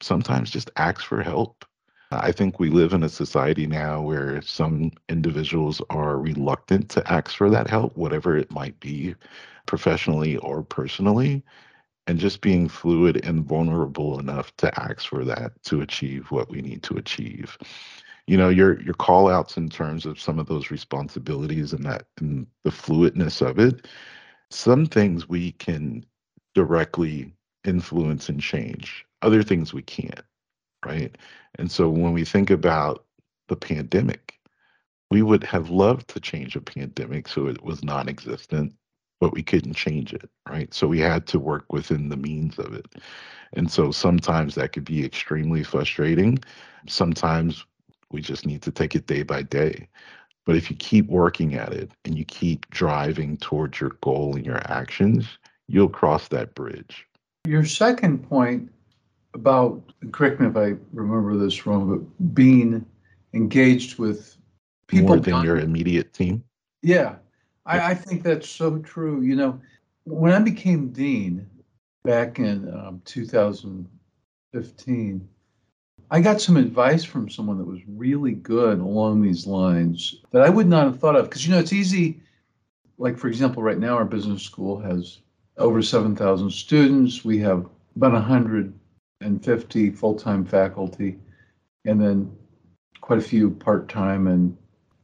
sometimes 0.00 0.50
just 0.50 0.70
ask 0.76 1.02
for 1.04 1.22
help. 1.22 1.64
I 2.12 2.32
think 2.32 2.58
we 2.58 2.70
live 2.70 2.92
in 2.92 3.04
a 3.04 3.08
society 3.08 3.66
now 3.66 4.02
where 4.02 4.42
some 4.42 4.90
individuals 5.08 5.80
are 5.90 6.18
reluctant 6.18 6.88
to 6.90 7.12
ask 7.12 7.36
for 7.36 7.48
that 7.50 7.70
help, 7.70 7.96
whatever 7.96 8.36
it 8.36 8.50
might 8.50 8.78
be, 8.80 9.14
professionally 9.66 10.36
or 10.38 10.62
personally 10.62 11.44
and 12.10 12.20
just 12.20 12.42
being 12.42 12.68
fluid 12.68 13.24
and 13.26 13.44
vulnerable 13.46 14.20
enough 14.20 14.56
to 14.58 14.80
ask 14.80 15.08
for 15.08 15.24
that 15.26 15.52
to 15.64 15.82
achieve 15.82 16.30
what 16.32 16.50
we 16.50 16.62
need 16.62 16.82
to 16.84 16.96
achieve. 16.98 17.58
You 18.28 18.38
know 18.38 18.50
your 18.50 18.80
your 18.82 18.94
call 18.94 19.28
outs 19.28 19.58
in 19.58 19.70
terms 19.70 20.06
of 20.06 20.20
some 20.20 20.38
of 20.40 20.48
those 20.48 20.70
responsibilities 20.72 21.72
and 21.74 21.84
that 21.86 22.06
and 22.20 22.48
the 22.64 22.70
fluidness 22.70 23.42
of 23.42 23.58
it 23.60 23.88
some 24.50 24.86
things 24.86 25.28
we 25.28 25.52
can 25.52 26.04
directly 26.54 27.34
influence 27.64 28.28
and 28.30 28.40
change. 28.40 29.06
Other 29.22 29.42
things 29.44 29.74
we 29.74 29.82
can't 29.82 30.22
right? 30.86 31.16
And 31.56 31.70
so 31.72 31.90
when 31.90 32.12
we 32.14 32.24
think 32.24 32.50
about 32.50 33.06
the 33.48 33.56
pandemic 33.56 34.34
We 35.10 35.22
would 35.22 35.44
have 35.44 35.70
loved 35.70 36.08
to 36.10 36.20
change 36.20 36.56
a 36.56 36.62
pandemic 36.62 37.28
so 37.28 37.46
it 37.48 37.62
was 37.64 37.84
non 37.84 38.08
existent, 38.08 38.74
but 39.20 39.34
we 39.34 39.42
couldn't 39.42 39.74
change 39.74 40.12
it, 40.12 40.28
right? 40.48 40.72
So 40.72 40.88
we 40.88 40.98
had 40.98 41.26
to 41.28 41.38
work 41.38 41.72
within 41.72 42.08
the 42.08 42.16
means 42.16 42.58
of 42.58 42.72
it. 42.72 42.86
And 43.52 43.70
so 43.70 43.90
sometimes 43.90 44.54
that 44.54 44.72
could 44.72 44.84
be 44.84 45.04
extremely 45.04 45.62
frustrating. 45.62 46.38
Sometimes 46.88 47.64
we 48.10 48.22
just 48.22 48.46
need 48.46 48.62
to 48.62 48.72
take 48.72 48.94
it 48.94 49.06
day 49.06 49.22
by 49.22 49.42
day. 49.42 49.88
But 50.46 50.56
if 50.56 50.70
you 50.70 50.76
keep 50.76 51.06
working 51.06 51.54
at 51.54 51.72
it 51.72 51.90
and 52.04 52.18
you 52.18 52.24
keep 52.24 52.68
driving 52.70 53.36
towards 53.36 53.78
your 53.78 53.96
goal 54.00 54.34
and 54.34 54.44
your 54.44 54.60
actions, 54.70 55.26
you'll 55.68 55.90
cross 55.90 56.28
that 56.28 56.54
bridge. 56.54 57.06
Your 57.46 57.64
second 57.64 58.26
point 58.28 58.72
about, 59.34 59.82
correct 60.12 60.40
me 60.40 60.46
if 60.48 60.56
I 60.56 60.74
remember 60.92 61.36
this 61.36 61.66
wrong, 61.66 61.88
but 61.88 62.34
being 62.34 62.84
engaged 63.34 63.98
with 63.98 64.36
people 64.86 65.08
more 65.08 65.20
than 65.20 65.42
your 65.42 65.58
immediate 65.58 66.12
team. 66.14 66.42
Yeah, 66.82 67.16
I, 67.66 67.90
I, 67.90 67.94
think 67.94 68.22
that's 68.22 68.48
so 68.48 68.78
true. 68.78 69.20
You 69.22 69.36
know, 69.36 69.60
when 70.04 70.32
I 70.32 70.38
became 70.40 70.90
dean 70.90 71.46
back 72.04 72.38
in 72.38 72.72
um, 72.72 73.02
2015, 73.04 75.28
I 76.12 76.20
got 76.20 76.40
some 76.40 76.56
advice 76.56 77.04
from 77.04 77.28
someone 77.28 77.58
that 77.58 77.66
was 77.66 77.80
really 77.86 78.32
good 78.32 78.80
along 78.80 79.22
these 79.22 79.46
lines 79.46 80.16
that 80.32 80.42
I 80.42 80.48
would 80.48 80.66
not 80.66 80.86
have 80.86 80.98
thought 80.98 81.16
of. 81.16 81.26
Because, 81.26 81.46
you 81.46 81.52
know, 81.52 81.60
it's 81.60 81.72
easy. 81.72 82.20
Like, 82.98 83.16
for 83.16 83.28
example, 83.28 83.62
right 83.62 83.78
now 83.78 83.94
our 83.94 84.04
business 84.04 84.42
school 84.42 84.80
has 84.80 85.18
over 85.56 85.82
7,000 85.82 86.50
students. 86.50 87.24
We 87.24 87.38
have 87.38 87.66
about 87.94 88.12
150 88.12 89.90
full 89.90 90.14
time 90.14 90.44
faculty, 90.44 91.18
and 91.84 92.00
then 92.00 92.36
quite 93.00 93.18
a 93.18 93.22
few 93.22 93.50
part 93.50 93.88
time 93.88 94.26
and 94.26 94.56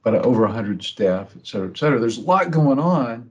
about 0.07 0.25
over 0.25 0.43
100 0.43 0.85
staff, 0.85 1.35
et 1.37 1.47
cetera, 1.47 1.69
et 1.69 1.77
cetera. 1.77 1.99
There's 1.99 2.19
a 2.19 2.23
lot 2.23 2.51
going 2.51 2.79
on. 2.79 3.31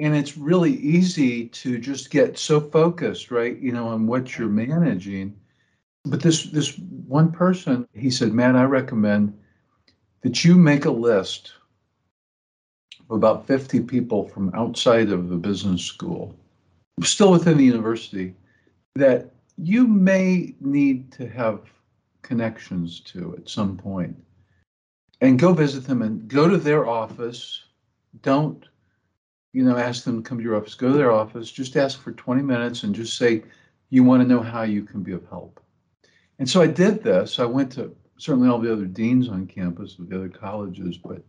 And 0.00 0.16
it's 0.16 0.36
really 0.36 0.76
easy 0.76 1.48
to 1.48 1.78
just 1.78 2.10
get 2.10 2.38
so 2.38 2.58
focused, 2.58 3.30
right? 3.30 3.58
You 3.58 3.72
know, 3.72 3.86
on 3.86 4.06
what 4.06 4.38
you're 4.38 4.48
managing. 4.48 5.36
But 6.06 6.22
this 6.22 6.44
this 6.44 6.78
one 7.06 7.30
person, 7.30 7.86
he 7.92 8.10
said, 8.10 8.32
"Man, 8.32 8.56
I 8.56 8.64
recommend 8.64 9.38
that 10.22 10.42
you 10.42 10.54
make 10.54 10.86
a 10.86 10.90
list 10.90 11.52
of 12.98 13.16
about 13.16 13.46
50 13.46 13.80
people 13.80 14.26
from 14.26 14.50
outside 14.54 15.10
of 15.10 15.28
the 15.28 15.36
business 15.36 15.82
school, 15.82 16.34
still 17.02 17.32
within 17.32 17.58
the 17.58 17.64
university, 17.64 18.34
that 18.94 19.34
you 19.58 19.86
may 19.86 20.54
need 20.60 21.12
to 21.12 21.28
have 21.28 21.60
connections 22.22 23.00
to 23.00 23.34
at 23.36 23.50
some 23.50 23.76
point 23.76 24.16
and 25.20 25.38
go 25.38 25.52
visit 25.52 25.86
them 25.86 26.02
and 26.02 26.28
go 26.28 26.48
to 26.48 26.56
their 26.56 26.86
office. 26.86 27.64
Don't, 28.22 28.64
you 29.52 29.62
know, 29.62 29.76
ask 29.76 30.04
them 30.04 30.22
to 30.22 30.28
come 30.28 30.38
to 30.38 30.44
your 30.44 30.56
office. 30.56 30.74
Go 30.74 30.92
to 30.92 30.98
their 30.98 31.12
office. 31.12 31.50
Just 31.50 31.76
ask 31.76 32.00
for 32.00 32.12
20 32.12 32.42
minutes 32.42 32.82
and 32.82 32.94
just 32.94 33.16
say, 33.16 33.42
you 33.90 34.02
want 34.02 34.22
to 34.22 34.28
know 34.28 34.40
how 34.40 34.62
you 34.62 34.82
can 34.82 35.02
be 35.02 35.12
of 35.12 35.28
help. 35.28 35.60
And 36.38 36.48
so 36.48 36.62
I 36.62 36.66
did 36.66 37.02
this. 37.02 37.38
I 37.38 37.44
went 37.44 37.72
to 37.72 37.94
certainly 38.16 38.48
all 38.48 38.58
the 38.58 38.72
other 38.72 38.86
deans 38.86 39.28
on 39.28 39.46
campus 39.46 39.98
of 39.98 40.08
the 40.08 40.16
other 40.16 40.28
colleges, 40.28 40.96
but 40.96 41.22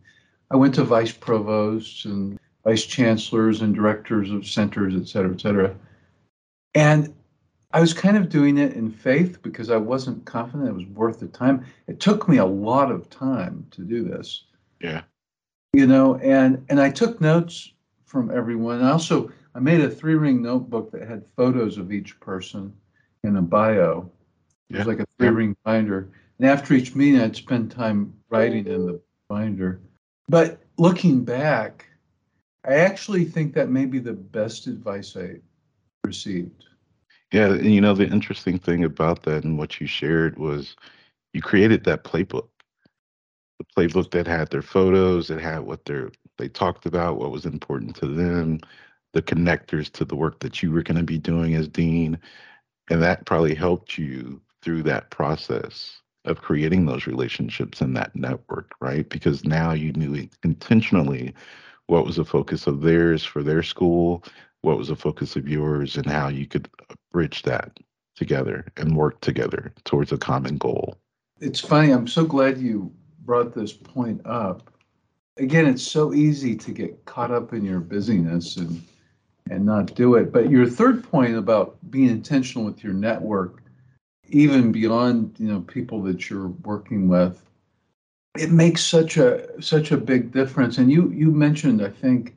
I 0.50 0.56
went 0.56 0.74
to 0.76 0.84
vice 0.84 1.12
provosts 1.12 2.04
and 2.04 2.38
vice 2.64 2.84
chancellors 2.84 3.62
and 3.62 3.74
directors 3.74 4.30
of 4.30 4.46
centers, 4.46 4.94
et 4.94 5.08
cetera, 5.08 5.32
et 5.32 5.40
cetera. 5.40 5.74
And 6.74 7.14
I 7.72 7.80
was 7.80 7.94
kind 7.94 8.16
of 8.16 8.28
doing 8.28 8.58
it 8.58 8.74
in 8.74 8.90
faith 8.90 9.40
because 9.42 9.70
I 9.70 9.76
wasn't 9.76 10.24
confident 10.26 10.68
it 10.68 10.74
was 10.74 10.86
worth 10.86 11.20
the 11.20 11.28
time. 11.28 11.64
It 11.86 12.00
took 12.00 12.28
me 12.28 12.36
a 12.36 12.44
lot 12.44 12.90
of 12.90 13.08
time 13.08 13.66
to 13.70 13.82
do 13.82 14.04
this. 14.04 14.44
Yeah. 14.80 15.02
You 15.72 15.86
know, 15.86 16.16
and 16.16 16.64
and 16.68 16.80
I 16.80 16.90
took 16.90 17.20
notes 17.20 17.72
from 18.04 18.30
everyone. 18.30 18.82
I 18.82 18.90
also 18.90 19.32
I 19.54 19.60
made 19.60 19.80
a 19.80 19.90
three 19.90 20.16
ring 20.16 20.42
notebook 20.42 20.90
that 20.92 21.08
had 21.08 21.24
photos 21.34 21.78
of 21.78 21.92
each 21.92 22.20
person 22.20 22.72
in 23.24 23.36
a 23.36 23.42
bio. 23.42 24.10
It 24.68 24.76
was 24.76 24.86
like 24.86 25.00
a 25.00 25.06
three 25.18 25.28
ring 25.28 25.56
binder. 25.64 26.10
And 26.38 26.48
after 26.48 26.74
each 26.74 26.94
meeting, 26.94 27.20
I'd 27.20 27.36
spend 27.36 27.70
time 27.70 28.12
writing 28.28 28.66
in 28.66 28.86
the 28.86 29.00
binder. 29.28 29.80
But 30.28 30.62
looking 30.76 31.24
back, 31.24 31.86
I 32.66 32.74
actually 32.74 33.24
think 33.24 33.54
that 33.54 33.70
may 33.70 33.86
be 33.86 33.98
the 33.98 34.12
best 34.12 34.66
advice 34.66 35.16
I 35.16 35.36
received. 36.04 36.66
Yeah, 37.32 37.46
and 37.54 37.72
you 37.74 37.80
know 37.80 37.94
the 37.94 38.06
interesting 38.06 38.58
thing 38.58 38.84
about 38.84 39.22
that 39.24 39.44
and 39.44 39.58
what 39.58 39.80
you 39.80 39.86
shared 39.86 40.38
was 40.38 40.76
you 41.34 41.42
created 41.42 41.84
that 41.84 42.04
playbook. 42.04 42.48
The 43.58 43.64
playbook 43.76 44.10
that 44.10 44.26
had 44.26 44.50
their 44.50 44.62
photos, 44.62 45.30
it 45.30 45.40
had 45.40 45.60
what 45.60 45.84
they 45.84 46.02
they 46.38 46.48
talked 46.48 46.86
about, 46.86 47.18
what 47.18 47.30
was 47.30 47.46
important 47.46 47.94
to 47.96 48.06
them, 48.06 48.58
the 49.12 49.22
connectors 49.22 49.90
to 49.92 50.04
the 50.04 50.16
work 50.16 50.40
that 50.40 50.62
you 50.62 50.70
were 50.72 50.82
going 50.82 50.96
to 50.98 51.02
be 51.04 51.18
doing 51.18 51.54
as 51.54 51.68
dean, 51.68 52.18
and 52.90 53.02
that 53.02 53.26
probably 53.26 53.54
helped 53.54 53.98
you 53.98 54.40
through 54.62 54.82
that 54.84 55.10
process 55.10 56.02
of 56.26 56.42
creating 56.42 56.86
those 56.86 57.06
relationships 57.06 57.80
and 57.80 57.96
that 57.96 58.14
network, 58.16 58.72
right? 58.80 59.08
Because 59.10 59.44
now 59.44 59.72
you 59.72 59.92
knew 59.94 60.28
intentionally 60.44 61.34
what 61.88 62.06
was 62.06 62.16
the 62.16 62.24
focus 62.24 62.66
of 62.66 62.82
theirs 62.82 63.24
for 63.24 63.42
their 63.42 63.62
school 63.62 64.24
what 64.62 64.78
was 64.78 64.88
the 64.88 64.96
focus 64.96 65.36
of 65.36 65.48
yours 65.48 65.96
and 65.96 66.06
how 66.06 66.28
you 66.28 66.46
could 66.46 66.68
bridge 67.12 67.42
that 67.42 67.78
together 68.16 68.66
and 68.76 68.96
work 68.96 69.20
together 69.20 69.72
towards 69.84 70.12
a 70.12 70.18
common 70.18 70.56
goal. 70.56 70.96
It's 71.40 71.60
funny. 71.60 71.90
I'm 71.90 72.06
so 72.06 72.24
glad 72.24 72.58
you 72.58 72.92
brought 73.24 73.54
this 73.54 73.72
point 73.72 74.20
up. 74.24 74.70
Again, 75.38 75.66
it's 75.66 75.82
so 75.82 76.12
easy 76.14 76.54
to 76.56 76.70
get 76.72 77.04
caught 77.04 77.30
up 77.30 77.52
in 77.52 77.64
your 77.64 77.80
busyness 77.80 78.56
and 78.56 78.82
and 79.50 79.66
not 79.66 79.94
do 79.96 80.14
it. 80.14 80.32
But 80.32 80.50
your 80.50 80.68
third 80.68 81.02
point 81.02 81.34
about 81.34 81.76
being 81.90 82.08
intentional 82.08 82.64
with 82.64 82.84
your 82.84 82.92
network, 82.92 83.62
even 84.28 84.70
beyond 84.70 85.34
you 85.38 85.48
know 85.48 85.60
people 85.60 86.00
that 86.02 86.30
you're 86.30 86.48
working 86.64 87.08
with, 87.08 87.42
it 88.38 88.52
makes 88.52 88.84
such 88.84 89.16
a 89.16 89.60
such 89.60 89.90
a 89.90 89.96
big 89.96 90.32
difference. 90.32 90.78
And 90.78 90.92
you 90.92 91.10
you 91.10 91.30
mentioned, 91.30 91.82
I 91.82 91.88
think, 91.88 92.36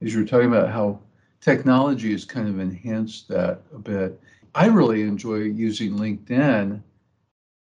as 0.00 0.14
you 0.14 0.20
were 0.20 0.26
talking 0.26 0.48
about 0.48 0.68
how 0.68 1.00
technology 1.44 2.12
has 2.12 2.24
kind 2.24 2.48
of 2.48 2.58
enhanced 2.58 3.28
that 3.28 3.60
a 3.74 3.78
bit. 3.78 4.18
I 4.54 4.66
really 4.66 5.02
enjoy 5.02 5.40
using 5.40 5.98
LinkedIn 5.98 6.80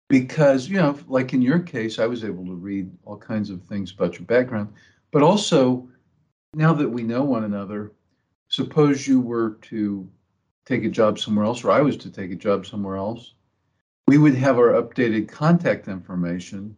because, 0.09 0.69
you 0.69 0.77
know, 0.77 0.97
like 1.09 1.33
in 1.33 1.43
your 1.43 1.59
case, 1.59 1.99
I 1.99 2.07
was 2.07 2.23
able 2.23 2.47
to 2.47 2.55
read 2.55 2.89
all 3.05 3.17
kinds 3.17 3.51
of 3.51 3.61
things 3.65 3.91
about 3.91 4.15
your 4.15 4.27
background, 4.27 4.73
but 5.11 5.23
also 5.23 5.89
now 6.55 6.73
that 6.75 6.89
we 6.89 7.03
know 7.03 7.25
one 7.25 7.43
another, 7.43 7.91
suppose 8.49 9.09
you 9.09 9.21
were 9.21 9.59
to 9.63 10.09
take 10.65 10.85
a 10.85 10.89
job 10.89 11.19
somewhere 11.19 11.45
else, 11.45 11.65
or 11.65 11.73
I 11.73 11.81
was 11.81 11.97
to 11.99 12.11
take 12.11 12.31
a 12.31 12.37
job 12.37 12.67
somewhere 12.67 12.97
else, 12.97 13.35
we 14.07 14.17
would 14.17 14.37
have 14.37 14.59
our 14.59 14.81
updated 14.81 15.29
contact 15.29 15.89
information. 15.89 16.77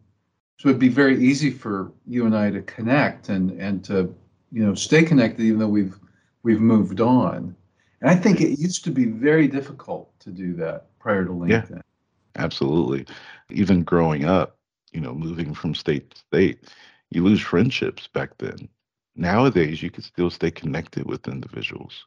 So 0.59 0.69
it'd 0.69 0.79
be 0.79 0.89
very 0.89 1.23
easy 1.23 1.51
for 1.51 1.91
you 2.07 2.25
and 2.25 2.35
I 2.35 2.49
to 2.49 2.61
connect 2.63 3.29
and 3.29 3.51
and 3.61 3.83
to 3.83 4.15
you 4.51 4.65
know 4.65 4.73
stay 4.73 5.03
connected, 5.03 5.43
even 5.43 5.59
though 5.59 5.67
we've 5.67 5.99
we've 6.45 6.61
moved 6.61 7.01
on. 7.01 7.55
And 7.99 8.09
I 8.09 8.15
think 8.15 8.39
it 8.39 8.59
used 8.59 8.83
to 8.85 8.91
be 8.91 9.05
very 9.05 9.47
difficult 9.47 10.17
to 10.19 10.29
do 10.29 10.53
that 10.53 10.85
prior 10.99 11.25
to 11.25 11.31
LinkedIn. 11.31 11.69
Yeah, 11.71 11.81
absolutely. 12.37 13.05
Even 13.49 13.83
growing 13.83 14.25
up, 14.25 14.57
you 14.93 15.01
know, 15.01 15.13
moving 15.13 15.53
from 15.53 15.73
state 15.73 16.11
to 16.11 16.17
state, 16.17 16.59
you 17.09 17.23
lose 17.23 17.41
friendships 17.41 18.07
back 18.07 18.37
then. 18.37 18.69
Nowadays, 19.15 19.81
you 19.81 19.89
can 19.89 20.03
still 20.03 20.29
stay 20.29 20.51
connected 20.51 21.05
with 21.05 21.27
individuals, 21.27 22.05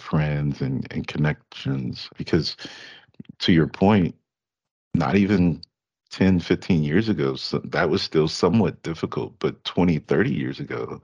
friends, 0.00 0.60
and, 0.60 0.86
and 0.92 1.06
connections 1.06 2.10
because, 2.18 2.56
to 3.38 3.52
your 3.52 3.68
point, 3.68 4.14
not 4.94 5.16
even 5.16 5.62
10, 6.10 6.40
15 6.40 6.82
years 6.82 7.08
ago, 7.08 7.36
so 7.36 7.58
that 7.64 7.88
was 7.88 8.02
still 8.02 8.28
somewhat 8.28 8.82
difficult. 8.82 9.38
But 9.38 9.62
20, 9.64 9.98
30 9.98 10.34
years 10.34 10.58
ago, 10.60 11.00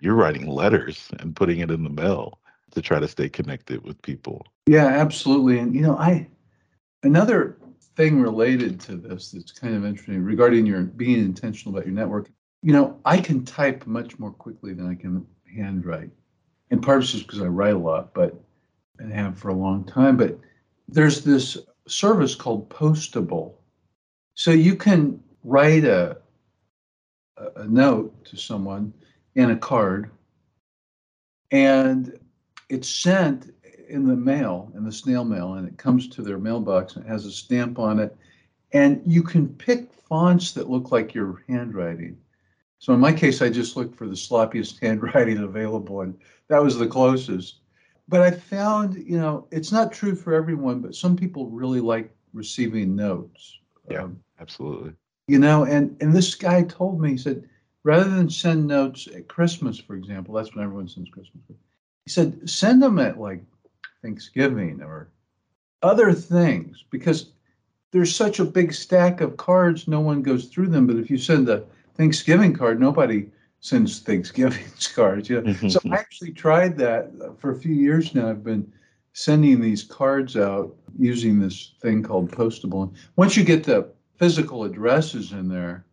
you're 0.00 0.14
writing 0.14 0.46
letters 0.46 1.10
and 1.18 1.36
putting 1.36 1.60
it 1.60 1.70
in 1.70 1.84
the 1.84 1.90
mail 1.90 2.40
to 2.72 2.82
try 2.82 2.98
to 2.98 3.08
stay 3.08 3.28
connected 3.28 3.84
with 3.84 4.00
people. 4.02 4.46
Yeah, 4.66 4.86
absolutely. 4.86 5.58
And 5.58 5.74
you 5.74 5.82
know, 5.82 5.96
I 5.96 6.28
another 7.02 7.58
thing 7.96 8.20
related 8.20 8.80
to 8.80 8.96
this 8.96 9.30
that's 9.30 9.52
kind 9.52 9.74
of 9.74 9.84
interesting 9.84 10.22
regarding 10.22 10.66
your 10.66 10.82
being 10.82 11.18
intentional 11.18 11.74
about 11.74 11.86
your 11.86 11.94
network. 11.94 12.30
You 12.62 12.72
know, 12.72 13.00
I 13.04 13.18
can 13.18 13.44
type 13.44 13.86
much 13.86 14.18
more 14.18 14.30
quickly 14.30 14.74
than 14.74 14.88
I 14.88 14.94
can 14.94 15.26
handwrite. 15.54 16.10
And 16.70 16.82
part 16.82 16.98
of 16.98 17.04
it's 17.04 17.12
just 17.12 17.26
because 17.26 17.42
I 17.42 17.46
write 17.46 17.74
a 17.74 17.78
lot, 17.78 18.14
but 18.14 18.40
and 18.98 19.12
have 19.12 19.38
for 19.38 19.48
a 19.48 19.54
long 19.54 19.84
time. 19.84 20.16
But 20.16 20.38
there's 20.88 21.24
this 21.24 21.58
service 21.88 22.34
called 22.34 22.68
Postable. 22.68 23.54
So 24.34 24.50
you 24.50 24.76
can 24.76 25.20
write 25.42 25.84
a 25.84 26.18
a 27.56 27.66
note 27.66 28.24
to 28.26 28.36
someone 28.36 28.92
in 29.34 29.50
a 29.50 29.56
card 29.56 30.10
and 31.50 32.18
it's 32.68 32.88
sent 32.88 33.52
in 33.88 34.06
the 34.06 34.16
mail 34.16 34.70
in 34.74 34.84
the 34.84 34.92
snail 34.92 35.24
mail 35.24 35.54
and 35.54 35.66
it 35.68 35.76
comes 35.78 36.08
to 36.08 36.22
their 36.22 36.38
mailbox 36.38 36.96
and 36.96 37.04
it 37.04 37.08
has 37.08 37.26
a 37.26 37.30
stamp 37.30 37.78
on 37.78 37.98
it 37.98 38.16
and 38.72 39.02
you 39.06 39.22
can 39.22 39.48
pick 39.48 39.92
fonts 39.92 40.52
that 40.52 40.70
look 40.70 40.92
like 40.92 41.14
your 41.14 41.42
handwriting 41.48 42.16
So 42.78 42.94
in 42.94 43.00
my 43.00 43.12
case, 43.12 43.42
I 43.42 43.50
just 43.50 43.76
looked 43.76 43.96
for 43.96 44.06
the 44.06 44.14
sloppiest 44.16 44.80
handwriting 44.82 45.38
available, 45.38 46.02
and 46.02 46.18
that 46.48 46.62
was 46.62 46.78
the 46.78 46.86
closest. 46.86 47.60
But 48.08 48.22
I 48.22 48.30
found, 48.32 48.94
you 48.96 49.18
know, 49.18 49.46
it's 49.50 49.72
not 49.72 49.92
true 49.92 50.14
for 50.16 50.34
everyone, 50.34 50.80
but 50.80 50.94
some 50.94 51.16
people 51.16 51.48
really 51.50 51.80
like 51.80 52.14
receiving 52.32 52.96
notes. 52.96 53.58
Yeah, 53.90 54.04
um, 54.04 54.20
absolutely. 54.40 54.92
You 55.28 55.38
know, 55.38 55.64
and 55.64 55.96
and 56.00 56.14
this 56.14 56.34
guy 56.34 56.62
told 56.64 57.00
me, 57.00 57.10
he 57.12 57.18
said, 57.18 57.48
rather 57.82 58.08
than 58.08 58.30
send 58.30 58.66
notes 58.66 59.08
at 59.14 59.28
Christmas, 59.28 59.78
for 59.78 59.96
example, 59.96 60.34
that's 60.34 60.54
when 60.54 60.64
everyone 60.64 60.88
sends 60.88 61.10
Christmas. 61.10 61.42
He 61.48 62.10
said, 62.10 62.48
send 62.48 62.82
them 62.82 62.98
at 62.98 63.18
like 63.20 63.42
Thanksgiving 64.02 64.82
or 64.82 65.10
other 65.82 66.12
things 66.12 66.84
because 66.90 67.32
there's 67.92 68.14
such 68.14 68.38
a 68.38 68.44
big 68.44 68.72
stack 68.72 69.20
of 69.20 69.36
cards, 69.36 69.88
no 69.88 70.00
one 70.00 70.22
goes 70.22 70.46
through 70.46 70.68
them. 70.68 70.86
But 70.86 70.96
if 70.96 71.10
you 71.10 71.18
send 71.18 71.48
a 71.48 71.64
Thanksgiving 71.96 72.54
card, 72.54 72.80
nobody 72.80 73.28
sends 73.60 74.00
Thanksgiving 74.00 74.64
cards. 74.94 75.28
Yeah. 75.28 75.40
so 75.68 75.80
I 75.90 75.94
actually 75.98 76.32
tried 76.32 76.76
that 76.78 77.10
uh, 77.22 77.32
for 77.38 77.50
a 77.50 77.58
few 77.58 77.74
years 77.74 78.14
now. 78.14 78.28
I've 78.28 78.44
been 78.44 78.70
sending 79.12 79.60
these 79.60 79.82
cards 79.82 80.36
out 80.36 80.74
using 80.98 81.38
this 81.38 81.72
thing 81.82 82.02
called 82.02 82.30
Postable. 82.30 82.94
Once 83.16 83.36
you 83.36 83.44
get 83.44 83.64
the 83.64 83.90
physical 84.16 84.64
addresses 84.64 85.32
in 85.32 85.48
there, 85.48 85.84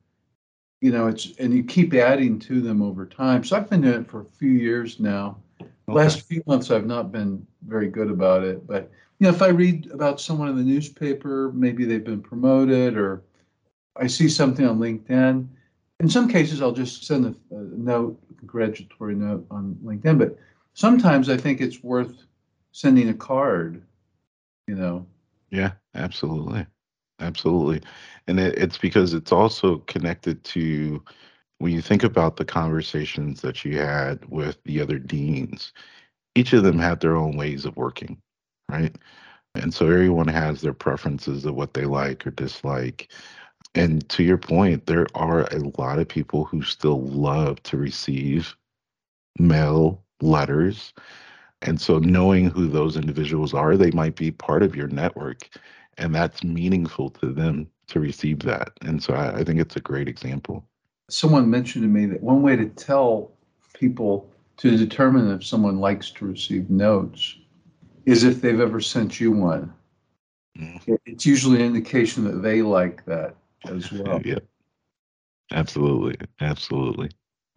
you 0.82 0.92
know, 0.92 1.08
it's 1.08 1.38
and 1.40 1.54
you 1.54 1.64
keep 1.64 1.94
adding 1.94 2.40
to 2.40 2.62
them 2.62 2.82
over 2.82 3.06
time. 3.06 3.44
So 3.44 3.56
I've 3.56 3.70
been 3.70 3.82
doing 3.82 4.02
it 4.02 4.08
for 4.08 4.22
a 4.22 4.26
few 4.26 4.52
years 4.52 5.00
now. 5.00 5.38
Okay. 5.62 5.72
Last 5.88 6.22
few 6.22 6.44
months 6.46 6.70
I've 6.70 6.86
not 6.86 7.12
been 7.12 7.46
very 7.66 7.88
good 7.88 8.10
about 8.10 8.44
it, 8.44 8.68
but 8.68 8.92
you 9.20 9.26
know, 9.26 9.34
if 9.34 9.42
I 9.42 9.48
read 9.48 9.90
about 9.92 10.22
someone 10.22 10.50
in 10.50 10.56
the 10.56 10.64
newspaper, 10.64 11.52
maybe 11.54 11.86
they've 11.86 12.04
been 12.04 12.22
promoted, 12.22 12.98
or 12.98 13.24
I 13.96 14.08
see 14.08 14.30
something 14.30 14.66
on 14.66 14.80
LinkedIn. 14.80 15.48
In 16.00 16.10
some 16.10 16.28
cases, 16.28 16.62
I'll 16.62 16.72
just 16.72 17.06
send 17.06 17.26
a, 17.26 17.56
a 17.56 17.60
note, 17.60 18.20
a 18.30 18.34
congratulatory 18.36 19.16
note 19.16 19.48
on 19.50 19.76
LinkedIn. 19.84 20.20
But 20.20 20.38
sometimes 20.76 21.30
I 21.30 21.38
think 21.38 21.62
it's 21.62 21.84
worth 21.84 22.26
sending 22.72 23.10
a 23.10 23.14
card. 23.14 23.82
You 24.68 24.76
know. 24.76 25.08
Yeah, 25.50 25.72
absolutely, 25.96 26.68
absolutely, 27.20 27.82
and 28.28 28.40
it, 28.40 28.58
it's 28.58 28.78
because 28.78 29.14
it's 29.14 29.32
also 29.32 29.80
connected 29.80 30.44
to 30.46 31.04
when 31.60 31.74
you 31.74 31.82
think 31.82 32.04
about 32.04 32.38
the 32.38 32.46
conversations 32.46 33.42
that 33.42 33.66
you 33.66 33.78
had 33.78 34.24
with 34.30 34.58
the 34.64 34.82
other 34.82 35.00
deans. 35.00 35.74
Each 36.36 36.54
of 36.54 36.64
them 36.64 36.80
had 36.80 37.00
their 37.00 37.16
own 37.16 37.36
ways 37.38 37.66
of 37.66 37.78
working 37.78 38.22
right? 38.70 38.96
And 39.56 39.74
so 39.74 39.88
everyone 39.88 40.28
has 40.28 40.62
their 40.62 40.74
preferences 40.74 41.46
of 41.46 41.56
what 41.56 41.74
they 41.74 41.86
like 41.86 42.26
or 42.28 42.32
dislike. 42.32 43.12
And 43.76 44.08
to 44.10 44.24
your 44.24 44.38
point, 44.38 44.86
there 44.86 45.08
are 45.16 45.42
a 45.42 45.60
lot 45.78 46.00
of 46.00 46.08
people 46.08 46.46
who 46.46 46.62
still 46.64 47.02
love 47.04 47.62
to 47.64 47.78
receive 47.78 48.56
mail 49.40 50.04
letters. 50.22 50.94
And 51.62 51.82
so 51.82 52.00
knowing 52.00 52.50
who 52.50 52.68
those 52.68 52.98
individuals 52.98 53.54
are, 53.54 53.78
they 53.78 53.92
might 53.92 54.16
be 54.16 54.32
part 54.32 54.64
of 54.64 54.76
your 54.76 54.88
network. 54.88 55.50
And 55.98 56.14
that's 56.14 56.44
meaningful 56.44 57.10
to 57.12 57.34
them 57.34 57.68
to 57.88 58.00
receive 58.00 58.40
that. 58.40 58.72
And 58.82 59.02
so 59.02 59.14
I, 59.14 59.40
I 59.40 59.44
think 59.44 59.60
it's 59.60 59.76
a 59.76 59.82
great 59.82 60.08
example. 60.08 60.64
Someone 61.10 61.50
mentioned 61.50 61.84
to 61.84 61.88
me 61.88 62.06
that 62.08 62.22
one 62.22 62.42
way 62.42 62.56
to 62.56 62.68
tell 62.68 63.32
people 63.74 64.30
to 64.58 64.76
determine 64.78 65.32
if 65.32 65.46
someone 65.46 65.80
likes 65.80 66.12
to 66.12 66.26
receive 66.26 66.70
notes 66.70 67.38
is 68.06 68.24
if 68.24 68.42
they've 68.42 68.60
ever 68.60 68.82
sent 68.82 69.20
you 69.20 69.32
one. 69.32 69.74
Mm-hmm. 70.58 70.96
It's 71.06 71.26
usually 71.26 71.58
an 71.58 71.66
indication 71.66 72.24
that 72.26 72.42
they 72.42 72.62
like 72.62 73.06
that 73.06 73.36
as 73.66 73.92
well. 73.92 74.22
yeah. 74.24 74.40
Absolutely. 75.52 76.16
Absolutely. 76.42 77.10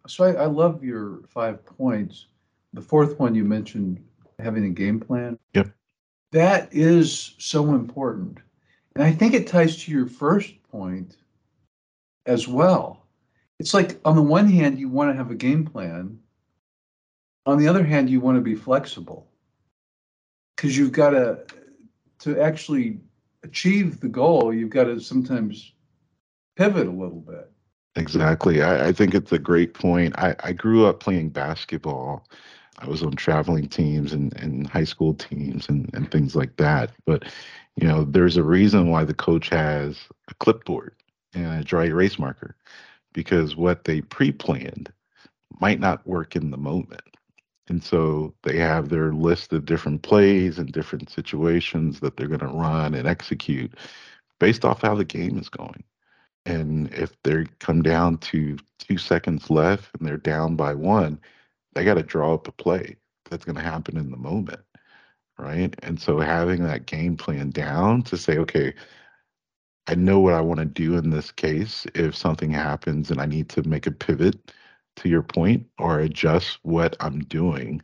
So 0.07 0.23
I, 0.23 0.43
I 0.43 0.45
love 0.45 0.83
your 0.83 1.21
five 1.27 1.65
points. 1.65 2.27
The 2.73 2.81
fourth 2.81 3.19
one 3.19 3.35
you 3.35 3.43
mentioned 3.43 4.03
having 4.39 4.65
a 4.65 4.69
game 4.69 4.99
plan. 4.99 5.37
Yep. 5.53 5.71
That 6.31 6.69
is 6.71 7.35
so 7.37 7.73
important. 7.73 8.39
And 8.95 9.03
I 9.03 9.11
think 9.11 9.33
it 9.33 9.47
ties 9.47 9.83
to 9.83 9.91
your 9.91 10.07
first 10.07 10.61
point 10.63 11.17
as 12.25 12.47
well. 12.47 13.05
It's 13.59 13.73
like 13.73 13.99
on 14.05 14.15
the 14.15 14.21
one 14.21 14.47
hand, 14.47 14.79
you 14.79 14.89
want 14.89 15.11
to 15.11 15.17
have 15.17 15.31
a 15.31 15.35
game 15.35 15.65
plan. 15.65 16.19
On 17.45 17.57
the 17.57 17.67
other 17.67 17.83
hand, 17.83 18.09
you 18.09 18.19
want 18.19 18.37
to 18.37 18.41
be 18.41 18.55
flexible 18.55 19.27
because 20.55 20.77
you've 20.77 20.91
got 20.91 21.11
to 21.11 21.39
to 22.19 22.39
actually 22.39 22.99
achieve 23.43 23.99
the 23.99 24.07
goal 24.07 24.53
you've 24.53 24.69
got 24.69 24.83
to 24.83 24.99
sometimes 24.99 25.73
pivot 26.55 26.87
a 26.87 26.91
little 26.91 27.19
bit 27.19 27.51
exactly 27.95 28.61
i, 28.61 28.87
I 28.87 28.91
think 28.91 29.15
it's 29.15 29.31
a 29.31 29.39
great 29.39 29.73
point 29.73 30.13
I, 30.17 30.35
I 30.43 30.53
grew 30.53 30.85
up 30.85 30.99
playing 30.99 31.29
basketball 31.29 32.27
i 32.81 32.87
was 32.87 33.03
on 33.03 33.11
traveling 33.11 33.67
teams 33.67 34.13
and, 34.13 34.35
and 34.37 34.67
high 34.67 34.83
school 34.83 35.13
teams 35.13 35.69
and, 35.69 35.89
and 35.93 36.11
things 36.11 36.35
like 36.35 36.55
that 36.57 36.91
but 37.05 37.23
you 37.75 37.87
know 37.87 38.03
there's 38.03 38.37
a 38.37 38.43
reason 38.43 38.89
why 38.89 39.03
the 39.03 39.13
coach 39.13 39.49
has 39.49 39.97
a 40.29 40.33
clipboard 40.35 40.95
and 41.33 41.61
a 41.61 41.63
dry 41.63 41.85
erase 41.85 42.19
marker 42.19 42.55
because 43.13 43.55
what 43.55 43.83
they 43.83 44.01
pre-planned 44.01 44.91
might 45.59 45.79
not 45.79 46.05
work 46.07 46.35
in 46.35 46.51
the 46.51 46.57
moment 46.57 47.01
and 47.71 47.81
so 47.81 48.33
they 48.43 48.57
have 48.57 48.89
their 48.89 49.13
list 49.13 49.53
of 49.53 49.65
different 49.65 50.01
plays 50.01 50.57
and 50.57 50.73
different 50.73 51.09
situations 51.09 52.01
that 52.01 52.17
they're 52.17 52.27
going 52.27 52.41
to 52.41 52.47
run 52.47 52.93
and 52.93 53.07
execute 53.07 53.73
based 54.41 54.65
off 54.65 54.81
how 54.81 54.93
the 54.93 55.05
game 55.05 55.37
is 55.37 55.47
going. 55.47 55.81
And 56.45 56.93
if 56.93 57.15
they 57.23 57.45
come 57.59 57.81
down 57.81 58.17
to 58.17 58.57
two 58.79 58.97
seconds 58.97 59.49
left 59.49 59.89
and 59.97 60.05
they're 60.05 60.17
down 60.17 60.57
by 60.57 60.73
one, 60.73 61.17
they 61.73 61.83
got 61.83 61.95
to 61.95 62.03
draw 62.03 62.33
up 62.33 62.47
a 62.47 62.51
play 62.51 62.97
that's 63.29 63.45
going 63.45 63.55
to 63.55 63.61
happen 63.61 63.97
in 63.97 64.11
the 64.11 64.17
moment. 64.17 64.61
Right. 65.37 65.73
And 65.81 65.99
so 65.99 66.19
having 66.19 66.63
that 66.63 66.85
game 66.85 67.17
plan 67.17 67.49
down 67.49 68.03
to 68.03 68.17
say, 68.17 68.37
okay, 68.37 68.73
I 69.87 69.95
know 69.95 70.19
what 70.19 70.33
I 70.33 70.41
want 70.41 70.59
to 70.59 70.65
do 70.65 70.97
in 70.97 71.09
this 71.09 71.31
case 71.31 71.87
if 71.95 72.15
something 72.15 72.51
happens 72.51 73.09
and 73.09 73.19
I 73.19 73.25
need 73.25 73.49
to 73.49 73.67
make 73.67 73.87
a 73.87 73.91
pivot 73.91 74.51
to 74.97 75.09
your 75.09 75.23
point, 75.23 75.65
or 75.79 76.01
adjust 76.01 76.59
what 76.63 76.97
I'm 76.99 77.19
doing 77.21 77.81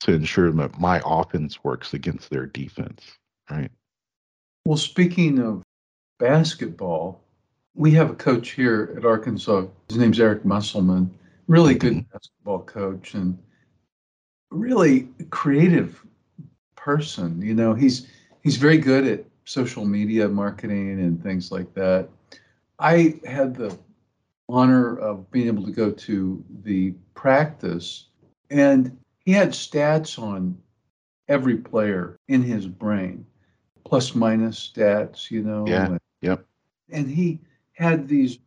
to 0.00 0.12
ensure 0.12 0.50
that 0.50 0.80
my 0.80 1.00
offense 1.04 1.62
works 1.62 1.92
against 1.92 2.30
their 2.30 2.46
defense. 2.46 3.02
Right. 3.50 3.70
Well, 4.64 4.78
speaking 4.78 5.38
of 5.38 5.62
basketball, 6.18 7.20
we 7.74 7.90
have 7.92 8.10
a 8.10 8.14
coach 8.14 8.50
here 8.50 8.94
at 8.96 9.04
Arkansas. 9.04 9.66
His 9.88 9.98
name's 9.98 10.18
Eric 10.18 10.44
Musselman, 10.44 11.14
really 11.48 11.74
good 11.74 12.08
basketball 12.12 12.60
coach 12.60 13.14
and 13.14 13.36
really 14.50 15.08
creative 15.30 16.04
person. 16.76 17.42
You 17.42 17.54
know, 17.54 17.74
he's 17.74 18.06
he's 18.42 18.56
very 18.56 18.78
good 18.78 19.06
at 19.06 19.24
social 19.44 19.84
media 19.84 20.28
marketing 20.28 21.00
and 21.00 21.20
things 21.22 21.50
like 21.50 21.74
that. 21.74 22.08
I 22.78 23.18
had 23.26 23.56
the 23.56 23.76
honor 24.48 24.96
of 24.96 25.30
being 25.30 25.48
able 25.48 25.64
to 25.64 25.72
go 25.72 25.90
to 25.90 26.44
the 26.62 26.94
practice, 27.14 28.06
and 28.50 28.96
he 29.24 29.32
had 29.32 29.50
stats 29.50 30.18
on 30.18 30.56
every 31.28 31.56
player 31.56 32.16
in 32.28 32.42
his 32.42 32.66
brain, 32.66 33.26
plus 33.84 34.14
minus 34.14 34.70
stats, 34.72 35.30
you 35.30 35.42
know. 35.42 35.64
Yeah. 35.66 35.86
And, 35.86 36.00
yep. 36.22 36.46
And 36.90 37.10
he 37.10 37.40
had 37.72 38.08
these 38.08 38.38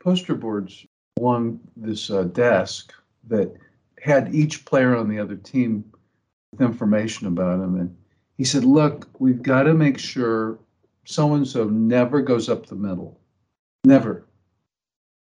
poster 0.00 0.34
boards 0.34 0.86
along 1.18 1.60
this 1.76 2.10
uh, 2.10 2.24
desk 2.24 2.92
that 3.28 3.54
had 4.00 4.34
each 4.34 4.64
player 4.64 4.96
on 4.96 5.08
the 5.08 5.18
other 5.18 5.36
team 5.36 5.84
with 6.52 6.60
information 6.60 7.26
about 7.26 7.60
him. 7.60 7.78
And 7.78 7.96
he 8.36 8.44
said, 8.44 8.64
Look, 8.64 9.08
we've 9.18 9.42
got 9.42 9.64
to 9.64 9.74
make 9.74 9.98
sure 9.98 10.58
so 11.04 11.34
and 11.34 11.46
so 11.46 11.64
never 11.64 12.22
goes 12.22 12.48
up 12.48 12.66
the 12.66 12.74
middle. 12.74 13.20
Never. 13.84 14.26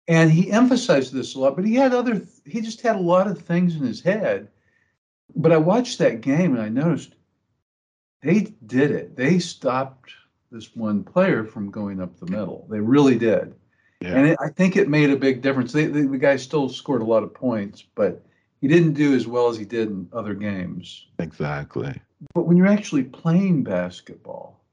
And 0.07 0.31
he 0.31 0.51
emphasized 0.51 1.13
this 1.13 1.35
a 1.35 1.39
lot, 1.39 1.55
but 1.55 1.65
he 1.65 1.75
had 1.75 1.93
other, 1.93 2.21
he 2.45 2.61
just 2.61 2.81
had 2.81 2.95
a 2.95 2.99
lot 2.99 3.27
of 3.27 3.39
things 3.39 3.75
in 3.75 3.83
his 3.83 4.01
head. 4.01 4.49
But 5.35 5.53
I 5.53 5.57
watched 5.57 5.99
that 5.99 6.21
game 6.21 6.53
and 6.53 6.61
I 6.61 6.69
noticed 6.69 7.15
they 8.21 8.53
did 8.65 8.91
it. 8.91 9.15
They 9.15 9.39
stopped 9.39 10.11
this 10.51 10.75
one 10.75 11.03
player 11.03 11.45
from 11.45 11.71
going 11.71 12.01
up 12.01 12.19
the 12.19 12.25
middle. 12.25 12.67
They 12.69 12.79
really 12.79 13.17
did. 13.17 13.55
Yeah. 14.01 14.15
And 14.15 14.27
it, 14.29 14.37
I 14.41 14.49
think 14.49 14.75
it 14.75 14.89
made 14.89 15.11
a 15.11 15.15
big 15.15 15.41
difference. 15.41 15.71
They, 15.71 15.85
they, 15.85 16.01
the 16.01 16.17
guy 16.17 16.35
still 16.35 16.69
scored 16.69 17.01
a 17.01 17.05
lot 17.05 17.23
of 17.23 17.33
points, 17.33 17.83
but 17.95 18.25
he 18.59 18.67
didn't 18.67 18.93
do 18.93 19.13
as 19.13 19.27
well 19.27 19.47
as 19.47 19.57
he 19.57 19.65
did 19.65 19.89
in 19.89 20.09
other 20.11 20.33
games. 20.33 21.07
Exactly. 21.19 21.93
But 22.33 22.43
when 22.43 22.57
you're 22.57 22.67
actually 22.67 23.03
playing 23.03 23.63
basketball, 23.63 24.63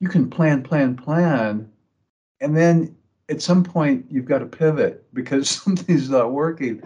you 0.00 0.08
can 0.08 0.30
plan, 0.30 0.62
plan, 0.62 0.96
plan, 0.96 1.70
and 2.40 2.56
then 2.56 2.96
at 3.28 3.42
some 3.42 3.62
point 3.62 4.06
you've 4.08 4.24
got 4.24 4.38
to 4.38 4.46
pivot 4.46 5.06
because 5.14 5.50
something's 5.50 6.08
not 6.08 6.32
working. 6.32 6.82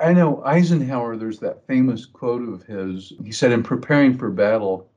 I 0.00 0.12
know 0.12 0.42
Eisenhower, 0.44 1.16
there's 1.16 1.38
that 1.40 1.66
famous 1.66 2.06
quote 2.06 2.46
of 2.48 2.62
his. 2.64 3.14
He 3.24 3.32
said, 3.32 3.50
In 3.50 3.62
preparing 3.62 4.16
for 4.16 4.30
battle, 4.30 4.90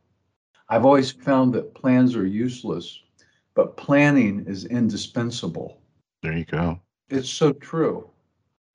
I've 0.69 0.85
always 0.85 1.11
found 1.11 1.53
that 1.53 1.73
plans 1.73 2.15
are 2.15 2.25
useless, 2.25 3.01
but 3.55 3.77
planning 3.77 4.45
is 4.47 4.65
indispensable. 4.65 5.79
There 6.23 6.35
you 6.37 6.45
go. 6.45 6.79
It's 7.09 7.29
so 7.29 7.53
true. 7.53 8.09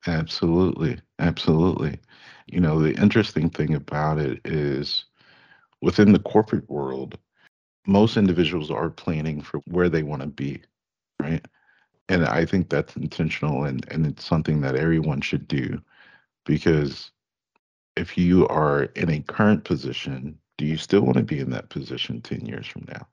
Absolutely. 0.07 0.99
Absolutely. 1.19 1.99
You 2.47 2.61
know, 2.61 2.79
the 2.81 2.93
interesting 2.93 3.49
thing 3.49 3.75
about 3.75 4.19
it 4.19 4.39
is 4.45 5.05
within 5.81 6.13
the 6.13 6.19
corporate 6.19 6.69
world, 6.69 7.17
most 7.87 8.17
individuals 8.17 8.71
are 8.71 8.89
planning 8.89 9.41
for 9.41 9.59
where 9.67 9.89
they 9.89 10.03
want 10.03 10.21
to 10.21 10.27
be, 10.27 10.61
right? 11.19 11.45
And 12.09 12.25
I 12.25 12.45
think 12.45 12.69
that's 12.69 12.95
intentional 12.95 13.65
and, 13.65 13.85
and 13.91 14.05
it's 14.05 14.25
something 14.25 14.61
that 14.61 14.75
everyone 14.75 15.21
should 15.21 15.47
do 15.47 15.81
because 16.45 17.11
if 17.97 18.17
you 18.17 18.47
are 18.47 18.83
in 18.95 19.09
a 19.09 19.21
current 19.21 19.63
position, 19.65 20.39
do 20.57 20.65
you 20.65 20.77
still 20.77 21.01
want 21.01 21.17
to 21.17 21.23
be 21.23 21.39
in 21.39 21.51
that 21.51 21.69
position 21.69 22.21
10 22.21 22.45
years 22.45 22.67
from 22.67 22.85
now? 22.87 23.07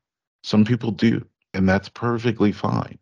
Some 0.44 0.64
people 0.64 0.92
do, 0.92 1.26
and 1.54 1.68
that's 1.68 1.88
perfectly 1.88 2.52
fine. 2.52 2.98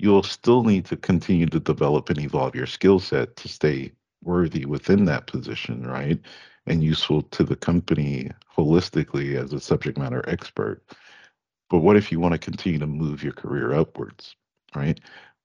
You'll 0.00 0.22
still 0.22 0.64
need 0.64 0.86
to 0.86 0.96
continue 0.96 1.44
to 1.46 1.60
develop 1.60 2.08
and 2.08 2.18
evolve 2.18 2.54
your 2.54 2.66
skill 2.66 3.00
set 3.00 3.36
to 3.36 3.48
stay 3.48 3.92
worthy 4.24 4.64
within 4.64 5.04
that 5.04 5.26
position, 5.26 5.86
right? 5.86 6.18
And 6.66 6.82
useful 6.82 7.20
to 7.22 7.44
the 7.44 7.56
company 7.56 8.30
holistically 8.56 9.36
as 9.36 9.52
a 9.52 9.60
subject 9.60 9.98
matter 9.98 10.26
expert. 10.26 10.82
But 11.68 11.80
what 11.80 11.98
if 11.98 12.10
you 12.10 12.18
want 12.18 12.32
to 12.32 12.38
continue 12.38 12.78
to 12.78 12.86
move 12.86 13.22
your 13.22 13.34
career 13.34 13.74
upwards, 13.74 14.36
right? 14.74 14.98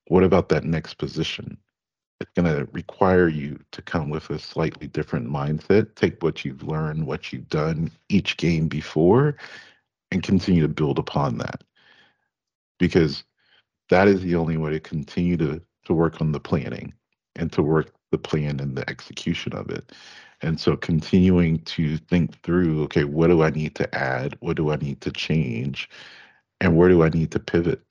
What 0.08 0.24
about 0.24 0.48
that 0.50 0.64
next 0.64 0.94
position? 0.94 1.58
It's 2.22 2.32
going 2.34 2.56
to 2.56 2.66
require 2.72 3.28
you 3.28 3.60
to 3.74 3.82
come 3.82 4.10
with 4.10 4.30
a 4.30 4.40
slightly 4.40 4.88
different 4.88 5.28
mindset, 5.28 5.96
take 5.96 6.24
what 6.24 6.46
you've 6.46 6.64
learned, 6.64 7.06
what 7.06 7.34
you've 7.34 7.50
done 7.50 7.92
each 8.08 8.38
game 8.38 8.70
before, 8.70 9.36
and 10.12 10.24
continue 10.24 10.62
to 10.62 10.70
build 10.70 10.98
upon 10.98 11.40
that. 11.40 11.62
Because 12.80 13.26
that 13.90 14.08
is 14.08 14.22
the 14.22 14.36
only 14.36 14.58
way 14.58 14.72
to 14.72 14.80
continue 14.80 15.38
to, 15.38 15.62
to 15.86 15.94
work 15.94 16.22
on 16.22 16.32
the 16.32 16.40
planning 16.40 16.94
and 17.36 17.52
to 17.54 17.62
work 17.62 17.92
the 18.12 18.18
plan 18.18 18.60
and 18.60 18.76
the 18.76 18.90
execution 18.90 19.54
of 19.54 19.70
it. 19.70 19.92
And 20.42 20.60
so 20.60 20.76
continuing 20.76 21.60
to 21.60 21.98
think 21.98 22.42
through, 22.44 22.84
okay, 22.84 23.04
what 23.04 23.28
do 23.28 23.42
I 23.42 23.50
need 23.50 23.76
to 23.76 23.96
add? 23.96 24.38
What 24.42 24.58
do 24.58 24.72
I 24.72 24.76
need 24.76 25.02
to 25.02 25.12
change? 25.12 25.90
And 26.62 26.78
where 26.78 26.90
do 26.90 27.04
I 27.04 27.10
need 27.10 27.32
to 27.32 27.40
pivot? 27.40 27.82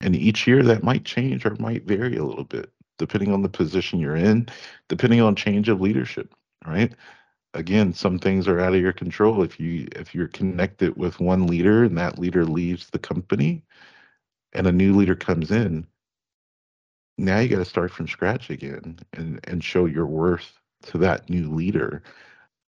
And 0.00 0.14
each 0.14 0.46
year 0.46 0.62
that 0.62 0.82
might 0.82 1.04
change 1.04 1.46
or 1.46 1.56
might 1.58 1.84
vary 1.84 2.16
a 2.16 2.24
little 2.24 2.44
bit, 2.44 2.70
depending 2.98 3.32
on 3.32 3.42
the 3.42 3.48
position 3.48 3.98
you're 3.98 4.16
in, 4.16 4.48
depending 4.88 5.20
on 5.20 5.34
change 5.36 5.68
of 5.68 5.80
leadership, 5.80 6.34
right? 6.66 6.92
Again, 7.54 7.94
some 7.94 8.18
things 8.18 8.46
are 8.48 8.60
out 8.60 8.74
of 8.74 8.80
your 8.80 8.92
control. 8.92 9.42
If 9.42 9.58
you 9.58 9.88
if 9.96 10.14
you're 10.14 10.28
connected 10.28 10.96
with 10.96 11.20
one 11.20 11.46
leader 11.46 11.84
and 11.84 11.96
that 11.96 12.18
leader 12.18 12.44
leaves 12.44 12.90
the 12.90 12.98
company 12.98 13.62
and 14.56 14.66
a 14.66 14.72
new 14.72 14.96
leader 14.96 15.14
comes 15.14 15.50
in, 15.50 15.86
now 17.18 17.38
you 17.38 17.48
got 17.48 17.58
to 17.58 17.64
start 17.64 17.92
from 17.92 18.08
scratch 18.08 18.50
again 18.50 18.98
and 19.12 19.40
and 19.44 19.62
show 19.62 19.86
your 19.86 20.06
worth 20.06 20.58
to 20.82 20.98
that 20.98 21.30
new 21.30 21.50
leader 21.50 22.02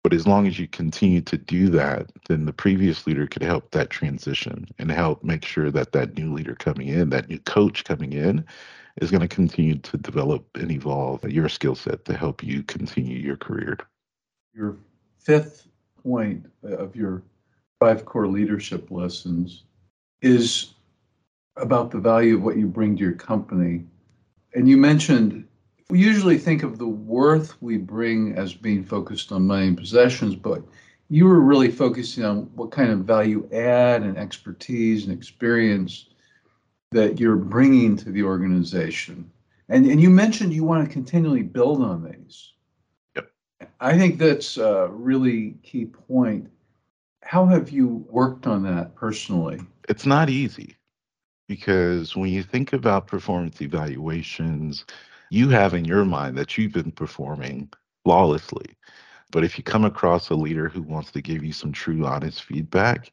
but 0.05 0.13
as 0.13 0.27
long 0.27 0.45
as 0.45 0.59
you 0.59 0.67
continue 0.67 1.21
to 1.21 1.35
do 1.35 1.67
that, 1.69 2.11
then 2.29 2.45
the 2.45 2.53
previous 2.53 3.07
leader 3.07 3.25
could 3.25 3.41
help 3.41 3.71
that 3.71 3.89
transition 3.89 4.67
and 4.77 4.91
help 4.91 5.23
make 5.23 5.43
sure 5.43 5.71
that 5.71 5.93
that 5.93 6.15
new 6.15 6.31
leader 6.31 6.53
coming 6.53 6.89
in, 6.89 7.09
that 7.09 7.27
new 7.27 7.39
coach 7.39 7.83
coming 7.85 8.13
in, 8.13 8.45
is 9.01 9.09
going 9.09 9.21
to 9.21 9.27
continue 9.27 9.79
to 9.79 9.97
develop 9.97 10.45
and 10.53 10.69
evolve 10.69 11.23
your 11.23 11.49
skill 11.49 11.73
set 11.73 12.05
to 12.05 12.15
help 12.15 12.43
you 12.43 12.61
continue 12.61 13.17
your 13.17 13.35
career. 13.35 13.79
Your 14.53 14.77
fifth 15.17 15.65
point 16.03 16.51
uh, 16.63 16.77
of 16.77 16.95
your 16.95 17.23
five 17.79 18.05
core 18.05 18.27
leadership 18.27 18.91
lessons 18.91 19.63
is 20.21 20.74
about 21.57 21.91
the 21.91 21.99
value 21.99 22.35
of 22.35 22.43
what 22.43 22.57
you 22.57 22.67
bring 22.67 22.95
to 22.95 23.03
your 23.03 23.13
company. 23.13 23.85
And 24.53 24.67
you 24.67 24.77
mentioned 24.77 25.47
we 25.89 25.99
usually 25.99 26.37
think 26.37 26.63
of 26.63 26.77
the 26.77 26.87
worth 26.87 27.61
we 27.61 27.77
bring 27.77 28.35
as 28.35 28.53
being 28.53 28.83
focused 28.83 29.31
on 29.31 29.45
money 29.45 29.67
and 29.67 29.77
possessions, 29.77 30.35
but 30.35 30.63
you 31.09 31.25
were 31.25 31.41
really 31.41 31.69
focusing 31.69 32.25
on 32.25 32.49
what 32.55 32.71
kind 32.71 32.89
of 32.89 32.99
value 32.99 33.47
add 33.53 34.01
and 34.01 34.17
expertise 34.17 35.05
and 35.05 35.13
experience 35.13 36.07
that 36.91 37.19
you're 37.19 37.35
bringing 37.35 37.95
to 37.97 38.11
the 38.11 38.23
organization. 38.23 39.29
And, 39.69 39.85
and 39.85 40.01
you 40.01 40.09
mentioned 40.09 40.53
you 40.53 40.63
want 40.63 40.87
to 40.87 40.91
continually 40.91 41.43
build 41.43 41.81
on 41.81 42.03
these. 42.03 42.53
Yep. 43.15 43.31
I 43.79 43.97
think 43.97 44.17
that's 44.17 44.57
a 44.57 44.87
really 44.91 45.55
key 45.61 45.85
point. 45.85 46.49
How 47.21 47.45
have 47.45 47.69
you 47.69 48.05
worked 48.09 48.47
on 48.47 48.63
that 48.63 48.95
personally? 48.95 49.59
It's 49.87 50.05
not 50.05 50.29
easy 50.29 50.74
because 51.47 52.15
when 52.15 52.29
you 52.29 52.43
think 52.43 52.73
about 52.73 53.07
performance 53.07 53.61
evaluations, 53.61 54.85
you 55.29 55.49
have 55.49 55.73
in 55.73 55.85
your 55.85 56.05
mind 56.05 56.37
that 56.37 56.57
you've 56.57 56.73
been 56.73 56.91
performing 56.91 57.69
flawlessly. 58.03 58.75
But 59.31 59.43
if 59.43 59.57
you 59.57 59.63
come 59.63 59.85
across 59.85 60.29
a 60.29 60.35
leader 60.35 60.69
who 60.69 60.81
wants 60.81 61.11
to 61.11 61.21
give 61.21 61.43
you 61.43 61.53
some 61.53 61.71
true, 61.71 62.05
honest 62.05 62.43
feedback, 62.43 63.11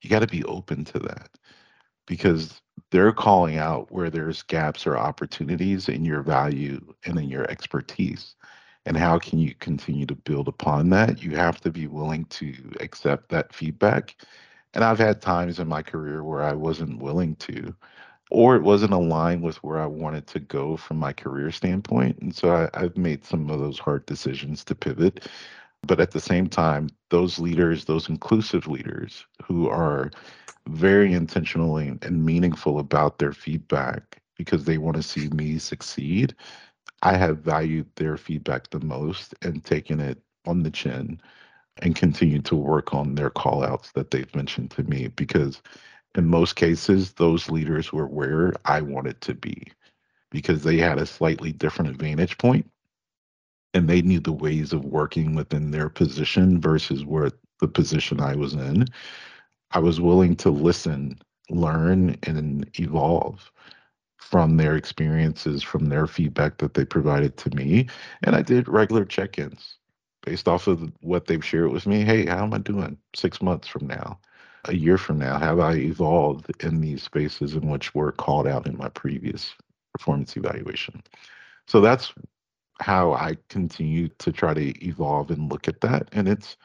you 0.00 0.10
got 0.10 0.20
to 0.20 0.26
be 0.26 0.44
open 0.44 0.84
to 0.86 0.98
that 1.00 1.30
because 2.06 2.60
they're 2.90 3.12
calling 3.12 3.58
out 3.58 3.90
where 3.92 4.10
there's 4.10 4.42
gaps 4.42 4.86
or 4.86 4.96
opportunities 4.96 5.88
in 5.88 6.04
your 6.04 6.22
value 6.22 6.80
and 7.04 7.18
in 7.18 7.28
your 7.28 7.48
expertise. 7.50 8.34
And 8.84 8.96
how 8.96 9.18
can 9.18 9.38
you 9.38 9.54
continue 9.54 10.06
to 10.06 10.14
build 10.16 10.48
upon 10.48 10.90
that? 10.90 11.22
You 11.22 11.36
have 11.36 11.60
to 11.60 11.70
be 11.70 11.86
willing 11.86 12.24
to 12.26 12.54
accept 12.80 13.28
that 13.28 13.54
feedback. 13.54 14.16
And 14.74 14.84
I've 14.84 14.98
had 14.98 15.20
times 15.22 15.58
in 15.58 15.68
my 15.68 15.82
career 15.82 16.24
where 16.24 16.42
I 16.42 16.54
wasn't 16.54 17.02
willing 17.02 17.36
to 17.36 17.74
or 18.30 18.56
it 18.56 18.62
wasn't 18.62 18.92
aligned 18.94 19.42
with 19.42 19.62
where 19.62 19.78
I 19.78 19.86
wanted 19.86 20.26
to 20.28 20.40
go 20.40 20.76
from 20.76 20.96
my 20.98 21.12
career 21.12 21.50
standpoint. 21.52 22.18
And 22.20 22.34
so 22.34 22.50
I, 22.50 22.70
I've 22.74 22.96
made 22.96 23.24
some 23.24 23.50
of 23.50 23.60
those 23.60 23.78
hard 23.78 24.06
decisions 24.06 24.64
to 24.64 24.74
pivot. 24.74 25.28
But 25.86 26.00
at 26.00 26.12
the 26.12 26.20
same 26.20 26.48
time, 26.48 26.88
those 27.10 27.38
leaders, 27.38 27.84
those 27.84 28.08
inclusive 28.08 28.66
leaders 28.68 29.26
who 29.44 29.68
are 29.68 30.10
very 30.68 31.12
intentional 31.12 31.76
and 31.76 32.24
meaningful 32.24 32.78
about 32.78 33.18
their 33.18 33.32
feedback 33.32 34.22
because 34.38 34.64
they 34.64 34.78
want 34.78 34.96
to 34.96 35.02
see 35.02 35.28
me 35.28 35.58
succeed, 35.58 36.34
I 37.02 37.16
have 37.16 37.40
valued 37.40 37.88
their 37.96 38.16
feedback 38.16 38.70
the 38.70 38.80
most 38.80 39.34
and 39.42 39.64
taken 39.64 40.00
it 40.00 40.22
on 40.46 40.62
the 40.62 40.70
chin 40.70 41.20
and 41.78 41.96
continue 41.96 42.40
to 42.42 42.56
work 42.56 42.94
on 42.94 43.14
their 43.14 43.30
call 43.30 43.64
outs 43.64 43.92
that 43.92 44.10
they've 44.10 44.34
mentioned 44.34 44.70
to 44.72 44.82
me 44.84 45.08
because 45.08 45.62
in 46.14 46.26
most 46.26 46.56
cases, 46.56 47.12
those 47.14 47.48
leaders 47.48 47.92
were 47.92 48.06
where 48.06 48.52
I 48.66 48.82
wanted 48.82 49.20
to 49.22 49.34
be 49.34 49.72
because 50.30 50.62
they 50.62 50.76
had 50.76 50.98
a 50.98 51.06
slightly 51.06 51.52
different 51.52 51.96
vantage 51.96 52.36
point 52.36 52.70
and 53.74 53.88
they 53.88 54.02
knew 54.02 54.20
the 54.20 54.32
ways 54.32 54.72
of 54.72 54.84
working 54.84 55.34
within 55.34 55.70
their 55.70 55.88
position 55.88 56.60
versus 56.60 57.04
where 57.04 57.30
the 57.60 57.68
position 57.68 58.20
I 58.20 58.34
was 58.34 58.52
in. 58.54 58.86
I 59.70 59.78
was 59.78 60.00
willing 60.00 60.36
to 60.36 60.50
listen, 60.50 61.18
learn, 61.48 62.16
and 62.24 62.68
evolve 62.78 63.50
from 64.18 64.56
their 64.56 64.76
experiences, 64.76 65.62
from 65.62 65.86
their 65.86 66.06
feedback 66.06 66.58
that 66.58 66.74
they 66.74 66.84
provided 66.84 67.36
to 67.38 67.50
me. 67.56 67.88
And 68.22 68.36
I 68.36 68.42
did 68.42 68.68
regular 68.68 69.06
check 69.06 69.38
ins 69.38 69.78
based 70.22 70.48
off 70.48 70.66
of 70.66 70.90
what 71.00 71.26
they've 71.26 71.44
shared 71.44 71.70
with 71.72 71.86
me. 71.86 72.04
Hey, 72.04 72.26
how 72.26 72.44
am 72.44 72.54
I 72.54 72.58
doing 72.58 72.98
six 73.14 73.42
months 73.42 73.68
from 73.68 73.86
now? 73.86 74.18
a 74.66 74.74
year 74.74 74.98
from 74.98 75.18
now? 75.18 75.38
Have 75.38 75.60
I 75.60 75.74
evolved 75.74 76.50
in 76.62 76.80
these 76.80 77.02
spaces 77.02 77.54
in 77.54 77.68
which 77.68 77.94
were 77.94 78.12
called 78.12 78.46
out 78.46 78.66
in 78.66 78.76
my 78.76 78.88
previous 78.88 79.54
performance 79.94 80.36
evaluation? 80.36 81.02
So 81.66 81.80
that's 81.80 82.12
how 82.80 83.12
I 83.12 83.36
continue 83.48 84.08
to 84.18 84.32
try 84.32 84.54
to 84.54 84.86
evolve 84.86 85.30
and 85.30 85.50
look 85.50 85.68
at 85.68 85.80
that. 85.82 86.08
And 86.12 86.28
it's 86.28 86.56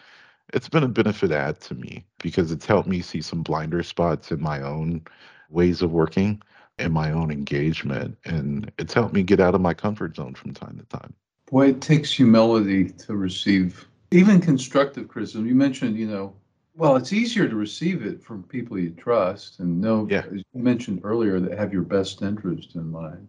it's 0.53 0.69
been 0.69 0.83
a 0.83 0.87
benefit 0.87 1.31
add 1.31 1.59
to 1.61 1.75
me 1.75 2.05
because 2.19 2.51
it's 2.51 2.65
helped 2.65 2.87
me 2.87 3.01
see 3.01 3.21
some 3.21 3.43
blinder 3.43 3.83
spots 3.83 4.31
in 4.31 4.41
my 4.41 4.61
own 4.61 5.01
ways 5.49 5.81
of 5.81 5.91
working 5.91 6.41
and 6.79 6.93
my 6.93 7.11
own 7.11 7.31
engagement. 7.31 8.17
And 8.25 8.71
it's 8.77 8.93
helped 8.93 9.13
me 9.13 9.23
get 9.23 9.41
out 9.41 9.55
of 9.55 9.61
my 9.61 9.73
comfort 9.73 10.15
zone 10.15 10.35
from 10.35 10.53
time 10.53 10.77
to 10.77 10.85
time. 10.85 11.13
Boy, 11.49 11.69
it 11.69 11.81
takes 11.81 12.11
humility 12.11 12.89
to 12.89 13.15
receive 13.15 13.87
even 14.11 14.41
constructive 14.41 15.07
criticism. 15.07 15.47
You 15.47 15.55
mentioned, 15.55 15.97
you 15.97 16.07
know, 16.07 16.33
well, 16.75 16.95
it's 16.95 17.13
easier 17.13 17.47
to 17.47 17.55
receive 17.55 18.05
it 18.05 18.23
from 18.23 18.43
people 18.43 18.77
you 18.77 18.91
trust 18.91 19.59
and 19.59 19.81
know, 19.81 20.07
yeah. 20.09 20.23
as 20.31 20.43
you 20.53 20.61
mentioned 20.61 21.01
earlier, 21.03 21.39
that 21.39 21.57
have 21.57 21.73
your 21.73 21.81
best 21.81 22.21
interest 22.21 22.75
in 22.75 22.91
mind. 22.91 23.27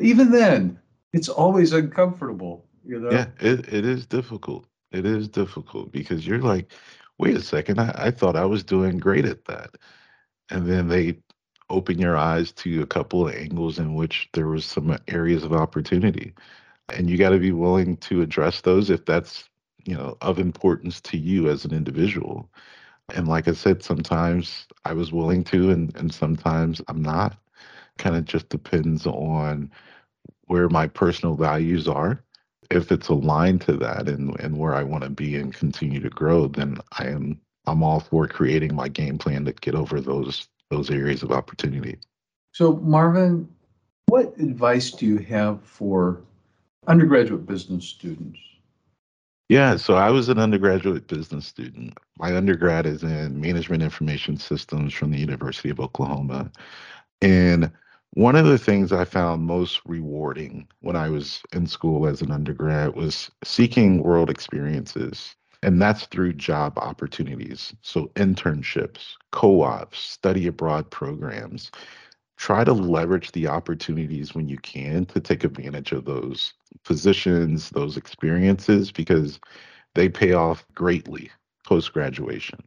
Even 0.00 0.30
then, 0.30 0.78
it's 1.12 1.28
always 1.28 1.72
uncomfortable, 1.72 2.64
you 2.86 2.98
know? 2.98 3.10
Yeah, 3.10 3.26
it, 3.40 3.72
it 3.72 3.84
is 3.84 4.06
difficult. 4.06 4.66
It 4.90 5.04
is 5.04 5.28
difficult 5.28 5.92
because 5.92 6.26
you're 6.26 6.38
like, 6.38 6.72
wait 7.18 7.36
a 7.36 7.42
second, 7.42 7.78
I, 7.78 7.92
I 7.94 8.10
thought 8.10 8.36
I 8.36 8.46
was 8.46 8.64
doing 8.64 8.98
great 8.98 9.26
at 9.26 9.44
that. 9.46 9.76
And 10.50 10.66
then 10.66 10.88
they 10.88 11.18
open 11.68 11.98
your 11.98 12.16
eyes 12.16 12.52
to 12.52 12.82
a 12.82 12.86
couple 12.86 13.28
of 13.28 13.34
angles 13.34 13.78
in 13.78 13.94
which 13.94 14.30
there 14.32 14.48
was 14.48 14.64
some 14.64 14.96
areas 15.08 15.44
of 15.44 15.52
opportunity. 15.52 16.32
And 16.94 17.08
you 17.08 17.18
got 17.18 17.30
to 17.30 17.38
be 17.38 17.52
willing 17.52 17.96
to 17.98 18.22
address 18.22 18.60
those 18.60 18.90
if 18.90 19.04
that's, 19.04 19.48
you 19.84 19.94
know, 19.94 20.16
of 20.20 20.38
importance 20.38 21.00
to 21.02 21.18
you 21.18 21.48
as 21.48 21.64
an 21.64 21.72
individual. 21.72 22.48
And 23.14 23.28
like 23.28 23.48
I 23.48 23.52
said, 23.52 23.82
sometimes 23.82 24.66
I 24.84 24.92
was 24.92 25.12
willing 25.12 25.44
to, 25.44 25.70
and, 25.70 25.94
and 25.96 26.12
sometimes 26.12 26.80
I'm 26.88 27.02
not. 27.02 27.38
Kind 27.98 28.16
of 28.16 28.24
just 28.24 28.48
depends 28.48 29.06
on 29.06 29.70
where 30.46 30.68
my 30.68 30.86
personal 30.86 31.34
values 31.34 31.88
are. 31.88 32.22
If 32.70 32.92
it's 32.92 33.08
aligned 33.08 33.62
to 33.62 33.76
that 33.78 34.08
and, 34.08 34.38
and 34.40 34.58
where 34.58 34.74
I 34.74 34.82
want 34.82 35.04
to 35.04 35.10
be 35.10 35.36
and 35.36 35.54
continue 35.54 36.00
to 36.00 36.10
grow, 36.10 36.48
then 36.48 36.78
I 36.98 37.06
am 37.06 37.40
I'm 37.66 37.82
all 37.82 38.00
for 38.00 38.26
creating 38.26 38.74
my 38.74 38.88
game 38.88 39.18
plan 39.18 39.44
to 39.44 39.52
get 39.52 39.74
over 39.74 40.00
those 40.00 40.48
those 40.70 40.90
areas 40.90 41.22
of 41.22 41.32
opportunity. 41.32 41.98
So 42.52 42.76
Marvin, 42.76 43.48
what 44.06 44.34
advice 44.38 44.90
do 44.90 45.06
you 45.06 45.18
have 45.18 45.62
for 45.62 46.20
undergraduate 46.86 47.46
business 47.46 47.84
students? 47.84 48.38
Yeah, 49.48 49.76
so 49.76 49.94
I 49.94 50.10
was 50.10 50.28
an 50.28 50.38
undergraduate 50.38 51.06
business 51.06 51.46
student. 51.46 51.96
My 52.18 52.36
undergrad 52.36 52.84
is 52.84 53.02
in 53.02 53.40
management 53.40 53.82
information 53.82 54.36
systems 54.36 54.92
from 54.92 55.10
the 55.10 55.18
University 55.18 55.70
of 55.70 55.80
Oklahoma. 55.80 56.50
And 57.22 57.70
one 58.12 58.36
of 58.36 58.44
the 58.46 58.58
things 58.58 58.92
I 58.92 59.04
found 59.04 59.44
most 59.44 59.80
rewarding 59.86 60.68
when 60.80 60.96
I 60.96 61.08
was 61.08 61.42
in 61.52 61.66
school 61.66 62.06
as 62.06 62.20
an 62.20 62.30
undergrad 62.30 62.94
was 62.94 63.30
seeking 63.42 64.02
world 64.02 64.28
experiences. 64.28 65.34
And 65.62 65.80
that's 65.80 66.06
through 66.06 66.34
job 66.34 66.78
opportunities. 66.78 67.74
So, 67.82 68.12
internships, 68.14 69.14
co 69.32 69.62
ops, 69.62 69.98
study 69.98 70.46
abroad 70.46 70.90
programs. 70.90 71.72
Try 72.38 72.64
to 72.64 72.72
leverage 72.72 73.32
the 73.32 73.48
opportunities 73.48 74.34
when 74.34 74.48
you 74.48 74.58
can 74.58 75.04
to 75.06 75.20
take 75.20 75.44
advantage 75.44 75.92
of 75.92 76.04
those 76.04 76.54
positions, 76.84 77.70
those 77.70 77.96
experiences, 77.96 78.92
because 78.92 79.40
they 79.94 80.08
pay 80.08 80.32
off 80.32 80.64
greatly 80.74 81.30
post 81.66 81.92
graduation. 81.92 82.62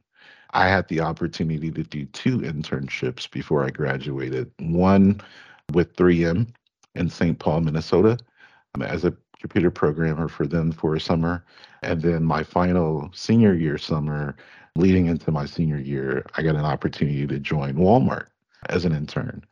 I 0.54 0.68
had 0.68 0.88
the 0.90 1.00
opportunity 1.00 1.72
to 1.72 1.84
do 1.84 2.06
two 2.08 2.40
internships 2.40 3.32
before 3.32 3.64
I 3.64 3.70
graduated 3.70 4.52
one 4.60 5.22
with 5.74 5.96
3M 5.96 6.54
in 6.96 7.10
St. 7.10 7.40
Paul, 7.40 7.62
Minnesota, 7.62 8.18
um, 8.76 8.82
as 8.82 9.06
a 9.06 9.16
computer 9.40 9.72
programmer 9.72 10.28
for 10.28 10.46
them 10.46 10.72
for 10.74 10.96
a 10.96 11.00
summer. 11.00 11.46
And 11.82 12.02
then 12.02 12.24
my 12.24 12.44
final 12.44 13.10
senior 13.14 13.54
year 13.54 13.78
summer, 13.78 14.36
leading 14.76 15.06
into 15.06 15.32
my 15.32 15.46
senior 15.46 15.78
year, 15.78 16.26
I 16.36 16.44
got 16.44 16.56
an 16.56 16.66
opportunity 16.66 17.26
to 17.26 17.40
join 17.40 17.76
Walmart 17.76 18.28
as 18.70 18.86
an 18.86 18.94
intern. 18.94 19.44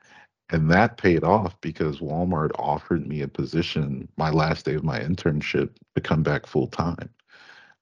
And 0.49 0.69
that 0.71 0.97
paid 0.97 1.23
off 1.23 1.59
because 1.61 1.99
Walmart 1.99 2.51
offered 2.57 3.07
me 3.07 3.21
a 3.21 3.27
position 3.27 4.07
my 4.17 4.31
last 4.31 4.65
day 4.65 4.73
of 4.73 4.83
my 4.83 4.99
internship 4.99 5.69
to 5.95 6.01
come 6.01 6.23
back 6.23 6.47
full 6.47 6.67
time. 6.67 7.09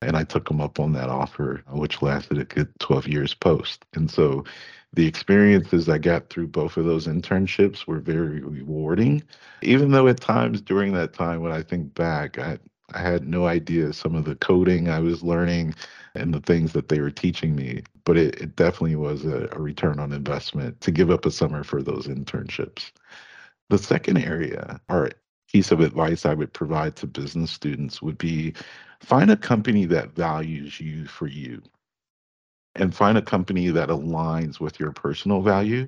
And 0.02 0.16
I 0.16 0.24
took 0.24 0.48
them 0.48 0.62
up 0.62 0.80
on 0.80 0.94
that 0.94 1.10
offer, 1.10 1.64
which 1.72 2.02
lasted 2.02 2.38
a 2.38 2.46
good 2.46 2.68
12 2.80 3.08
years 3.08 3.34
post. 3.34 3.86
And 3.94 4.12
so 4.12 4.44
the 4.94 5.08
experiences 5.08 5.90
I 5.90 5.98
got 5.98 6.30
through 6.30 6.48
both 6.48 6.78
of 6.78 6.86
those 6.86 7.08
internships 7.08 7.88
were 7.88 8.00
very 8.00 8.42
rewarding, 8.42 9.24
even 9.62 9.92
though 9.92 10.08
at 10.08 10.20
times 10.20 10.62
during 10.62 10.94
that 10.94 11.14
time, 11.14 11.42
when 11.42 11.52
I 11.52 11.64
think 11.64 11.96
back, 11.96 12.38
I, 12.38 12.60
I 12.94 13.00
had 13.00 13.28
no 13.28 13.48
idea 13.48 13.94
some 13.94 14.16
of 14.16 14.26
the 14.26 14.36
coding 14.36 14.90
I 14.90 15.00
was 15.00 15.24
learning 15.24 15.76
and 16.16 16.34
the 16.34 16.40
things 16.40 16.74
that 16.74 16.90
they 16.90 17.02
were 17.02 17.12
teaching 17.12 17.56
me. 17.56 17.84
But 18.06 18.18
it, 18.18 18.36
it 18.42 18.56
definitely 18.56 18.96
was 18.96 19.26
a, 19.26 19.50
a 19.52 19.60
return 19.60 20.00
on 20.00 20.14
investment 20.14 20.80
to 20.82 20.92
give 20.92 21.12
up 21.12 21.26
a 21.26 21.32
summer 21.32 21.64
for 21.64 21.82
those 21.82 22.08
internships. 22.08 22.92
The 23.70 23.78
second 23.78 24.18
area, 24.18 24.80
or 24.90 25.12
piece 25.52 25.72
of 25.72 25.82
advice 25.82 26.26
I 26.26 26.34
would 26.34 26.54
provide 26.54 26.96
to 26.98 27.08
business 27.08 27.52
students 27.52 28.02
would 28.02 28.18
be 28.18 28.54
find 29.02 29.32
a 29.32 29.38
company 29.38 29.86
that 29.86 30.16
values 30.16 30.80
you 30.80 31.06
for 31.06 31.28
you 31.28 31.62
and 32.76 32.96
find 32.96 33.18
a 33.18 33.22
company 33.22 33.70
that 33.70 33.90
aligns 33.90 34.60
with 34.60 34.80
your 34.80 34.92
personal 34.92 35.42
value 35.42 35.88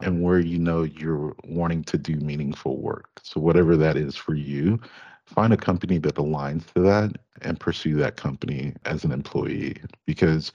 and 0.00 0.22
where 0.22 0.40
you 0.40 0.58
know 0.58 0.82
you're 0.82 1.34
wanting 1.44 1.84
to 1.84 1.98
do 1.98 2.16
meaningful 2.16 2.78
work. 2.80 3.08
So, 3.22 3.40
whatever 3.40 3.76
that 3.76 3.96
is 3.96 4.16
for 4.16 4.34
you, 4.34 4.80
find 5.26 5.52
a 5.52 5.56
company 5.56 5.98
that 5.98 6.16
aligns 6.16 6.66
to 6.74 6.80
that 6.82 7.16
and 7.42 7.58
pursue 7.58 7.96
that 7.96 8.16
company 8.16 8.74
as 8.84 9.04
an 9.04 9.12
employee. 9.12 9.76
Because 10.06 10.52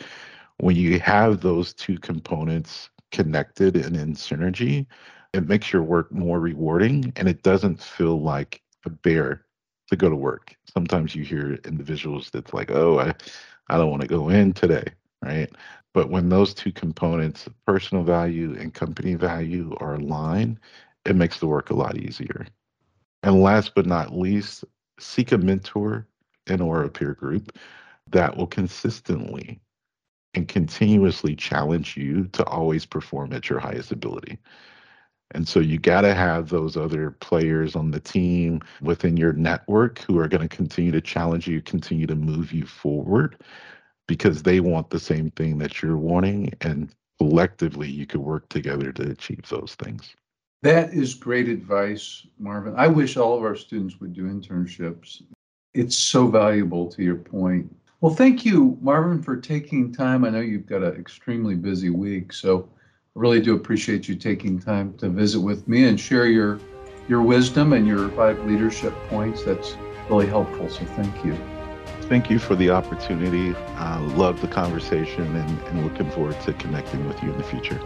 when 0.57 0.75
you 0.75 0.99
have 0.99 1.41
those 1.41 1.73
two 1.73 1.97
components 1.99 2.89
connected 3.11 3.75
and 3.75 3.95
in 3.95 4.13
synergy, 4.13 4.85
it 5.33 5.47
makes 5.47 5.71
your 5.71 5.83
work 5.83 6.11
more 6.11 6.39
rewarding 6.39 7.11
and 7.15 7.27
it 7.27 7.43
doesn't 7.43 7.81
feel 7.81 8.21
like 8.21 8.61
a 8.85 8.89
bear 8.89 9.45
to 9.89 9.95
go 9.95 10.09
to 10.09 10.15
work. 10.15 10.55
Sometimes 10.71 11.15
you 11.15 11.23
hear 11.23 11.53
individuals 11.65 12.29
that's 12.31 12.53
like, 12.53 12.71
oh, 12.71 12.99
I, 12.99 13.13
I 13.69 13.77
don't 13.77 13.89
want 13.89 14.01
to 14.01 14.07
go 14.07 14.29
in 14.29 14.53
today, 14.53 14.85
right? 15.23 15.49
But 15.93 16.09
when 16.09 16.29
those 16.29 16.53
two 16.53 16.71
components, 16.71 17.47
personal 17.65 18.03
value 18.03 18.55
and 18.59 18.73
company 18.73 19.15
value, 19.15 19.75
are 19.79 19.95
aligned, 19.95 20.59
it 21.05 21.15
makes 21.15 21.39
the 21.39 21.47
work 21.47 21.71
a 21.71 21.75
lot 21.75 21.97
easier. 21.97 22.45
And 23.23 23.41
last 23.41 23.75
but 23.75 23.85
not 23.85 24.17
least, 24.17 24.63
seek 24.99 25.31
a 25.31 25.37
mentor 25.37 26.07
and 26.47 26.61
or 26.61 26.83
a 26.83 26.89
peer 26.89 27.13
group 27.13 27.57
that 28.07 28.35
will 28.35 28.47
consistently 28.47 29.59
and 30.33 30.47
continuously 30.47 31.35
challenge 31.35 31.97
you 31.97 32.27
to 32.27 32.45
always 32.45 32.85
perform 32.85 33.33
at 33.33 33.49
your 33.49 33.59
highest 33.59 33.91
ability. 33.91 34.37
And 35.31 35.47
so 35.47 35.59
you 35.59 35.77
got 35.77 36.01
to 36.01 36.15
have 36.15 36.49
those 36.49 36.75
other 36.75 37.11
players 37.11 37.75
on 37.75 37.91
the 37.91 37.99
team 37.99 38.61
within 38.81 39.15
your 39.15 39.33
network 39.33 39.99
who 39.99 40.17
are 40.19 40.27
going 40.27 40.47
to 40.47 40.55
continue 40.55 40.91
to 40.91 41.01
challenge 41.01 41.47
you, 41.47 41.61
continue 41.61 42.07
to 42.07 42.15
move 42.15 42.51
you 42.51 42.65
forward 42.65 43.37
because 44.07 44.41
they 44.41 44.59
want 44.59 44.89
the 44.89 44.99
same 44.99 45.29
thing 45.31 45.59
that 45.59 45.81
you're 45.81 45.97
wanting. 45.97 46.51
And 46.61 46.93
collectively, 47.19 47.89
you 47.89 48.07
could 48.07 48.21
work 48.21 48.49
together 48.49 48.91
to 48.93 49.11
achieve 49.11 49.47
those 49.49 49.75
things. 49.75 50.15
That 50.61 50.93
is 50.93 51.13
great 51.13 51.47
advice, 51.47 52.27
Marvin. 52.37 52.73
I 52.75 52.87
wish 52.87 53.15
all 53.15 53.37
of 53.37 53.43
our 53.43 53.55
students 53.55 53.99
would 54.01 54.13
do 54.13 54.23
internships. 54.23 55.21
It's 55.73 55.97
so 55.97 56.27
valuable 56.27 56.87
to 56.91 57.01
your 57.01 57.15
point. 57.15 57.73
Well, 58.01 58.13
thank 58.13 58.43
you, 58.43 58.77
Marvin, 58.81 59.21
for 59.21 59.37
taking 59.37 59.93
time. 59.93 60.25
I 60.25 60.29
know 60.29 60.41
you've 60.41 60.65
got 60.65 60.83
an 60.83 60.95
extremely 60.95 61.55
busy 61.55 61.89
week, 61.89 62.33
so 62.33 62.69
I 62.77 63.19
really 63.19 63.39
do 63.41 63.55
appreciate 63.55 64.09
you 64.09 64.15
taking 64.15 64.59
time 64.59 64.97
to 64.97 65.07
visit 65.07 65.39
with 65.39 65.67
me 65.67 65.87
and 65.87 65.99
share 65.99 66.27
your 66.27 66.59
your 67.07 67.21
wisdom 67.21 67.73
and 67.73 67.87
your 67.87 68.09
five 68.09 68.39
leadership 68.45 68.93
points. 69.09 69.43
That's 69.43 69.75
really 70.09 70.27
helpful. 70.27 70.69
So 70.69 70.85
thank 70.85 71.25
you. 71.25 71.37
Thank 72.01 72.29
you 72.29 72.37
for 72.37 72.55
the 72.55 72.69
opportunity. 72.69 73.55
I 73.75 73.99
love 73.99 74.41
the 74.41 74.47
conversation 74.47 75.35
and, 75.35 75.59
and 75.67 75.83
looking 75.83 76.09
forward 76.11 76.39
to 76.41 76.53
connecting 76.53 77.07
with 77.07 77.21
you 77.23 77.31
in 77.31 77.37
the 77.37 77.43
future. 77.43 77.79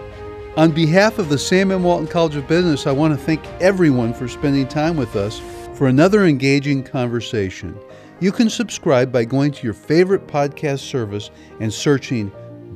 On 0.55 0.71
behalf 0.71 1.17
of 1.17 1.29
the 1.29 1.37
Sam 1.39 1.71
M. 1.71 1.81
Walton 1.81 2.05
College 2.05 2.35
of 2.35 2.47
Business, 2.47 2.85
I 2.85 2.91
want 2.91 3.11
to 3.11 3.25
thank 3.25 3.43
everyone 3.59 4.13
for 4.13 4.27
spending 4.27 4.67
time 4.67 4.95
with 4.95 5.15
us 5.15 5.41
for 5.73 5.87
another 5.87 6.25
engaging 6.25 6.83
conversation. 6.83 7.75
You 8.19 8.31
can 8.31 8.51
subscribe 8.51 9.11
by 9.11 9.25
going 9.25 9.51
to 9.53 9.63
your 9.63 9.73
favorite 9.73 10.27
podcast 10.27 10.81
service 10.81 11.31
and 11.59 11.73
searching 11.73 12.31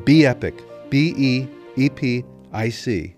Be 0.06 0.26
Epic, 0.26 0.60
B 0.90 1.14
E 1.16 1.48
E 1.76 1.90
P 1.90 2.26
I 2.52 2.70
C. 2.70 3.17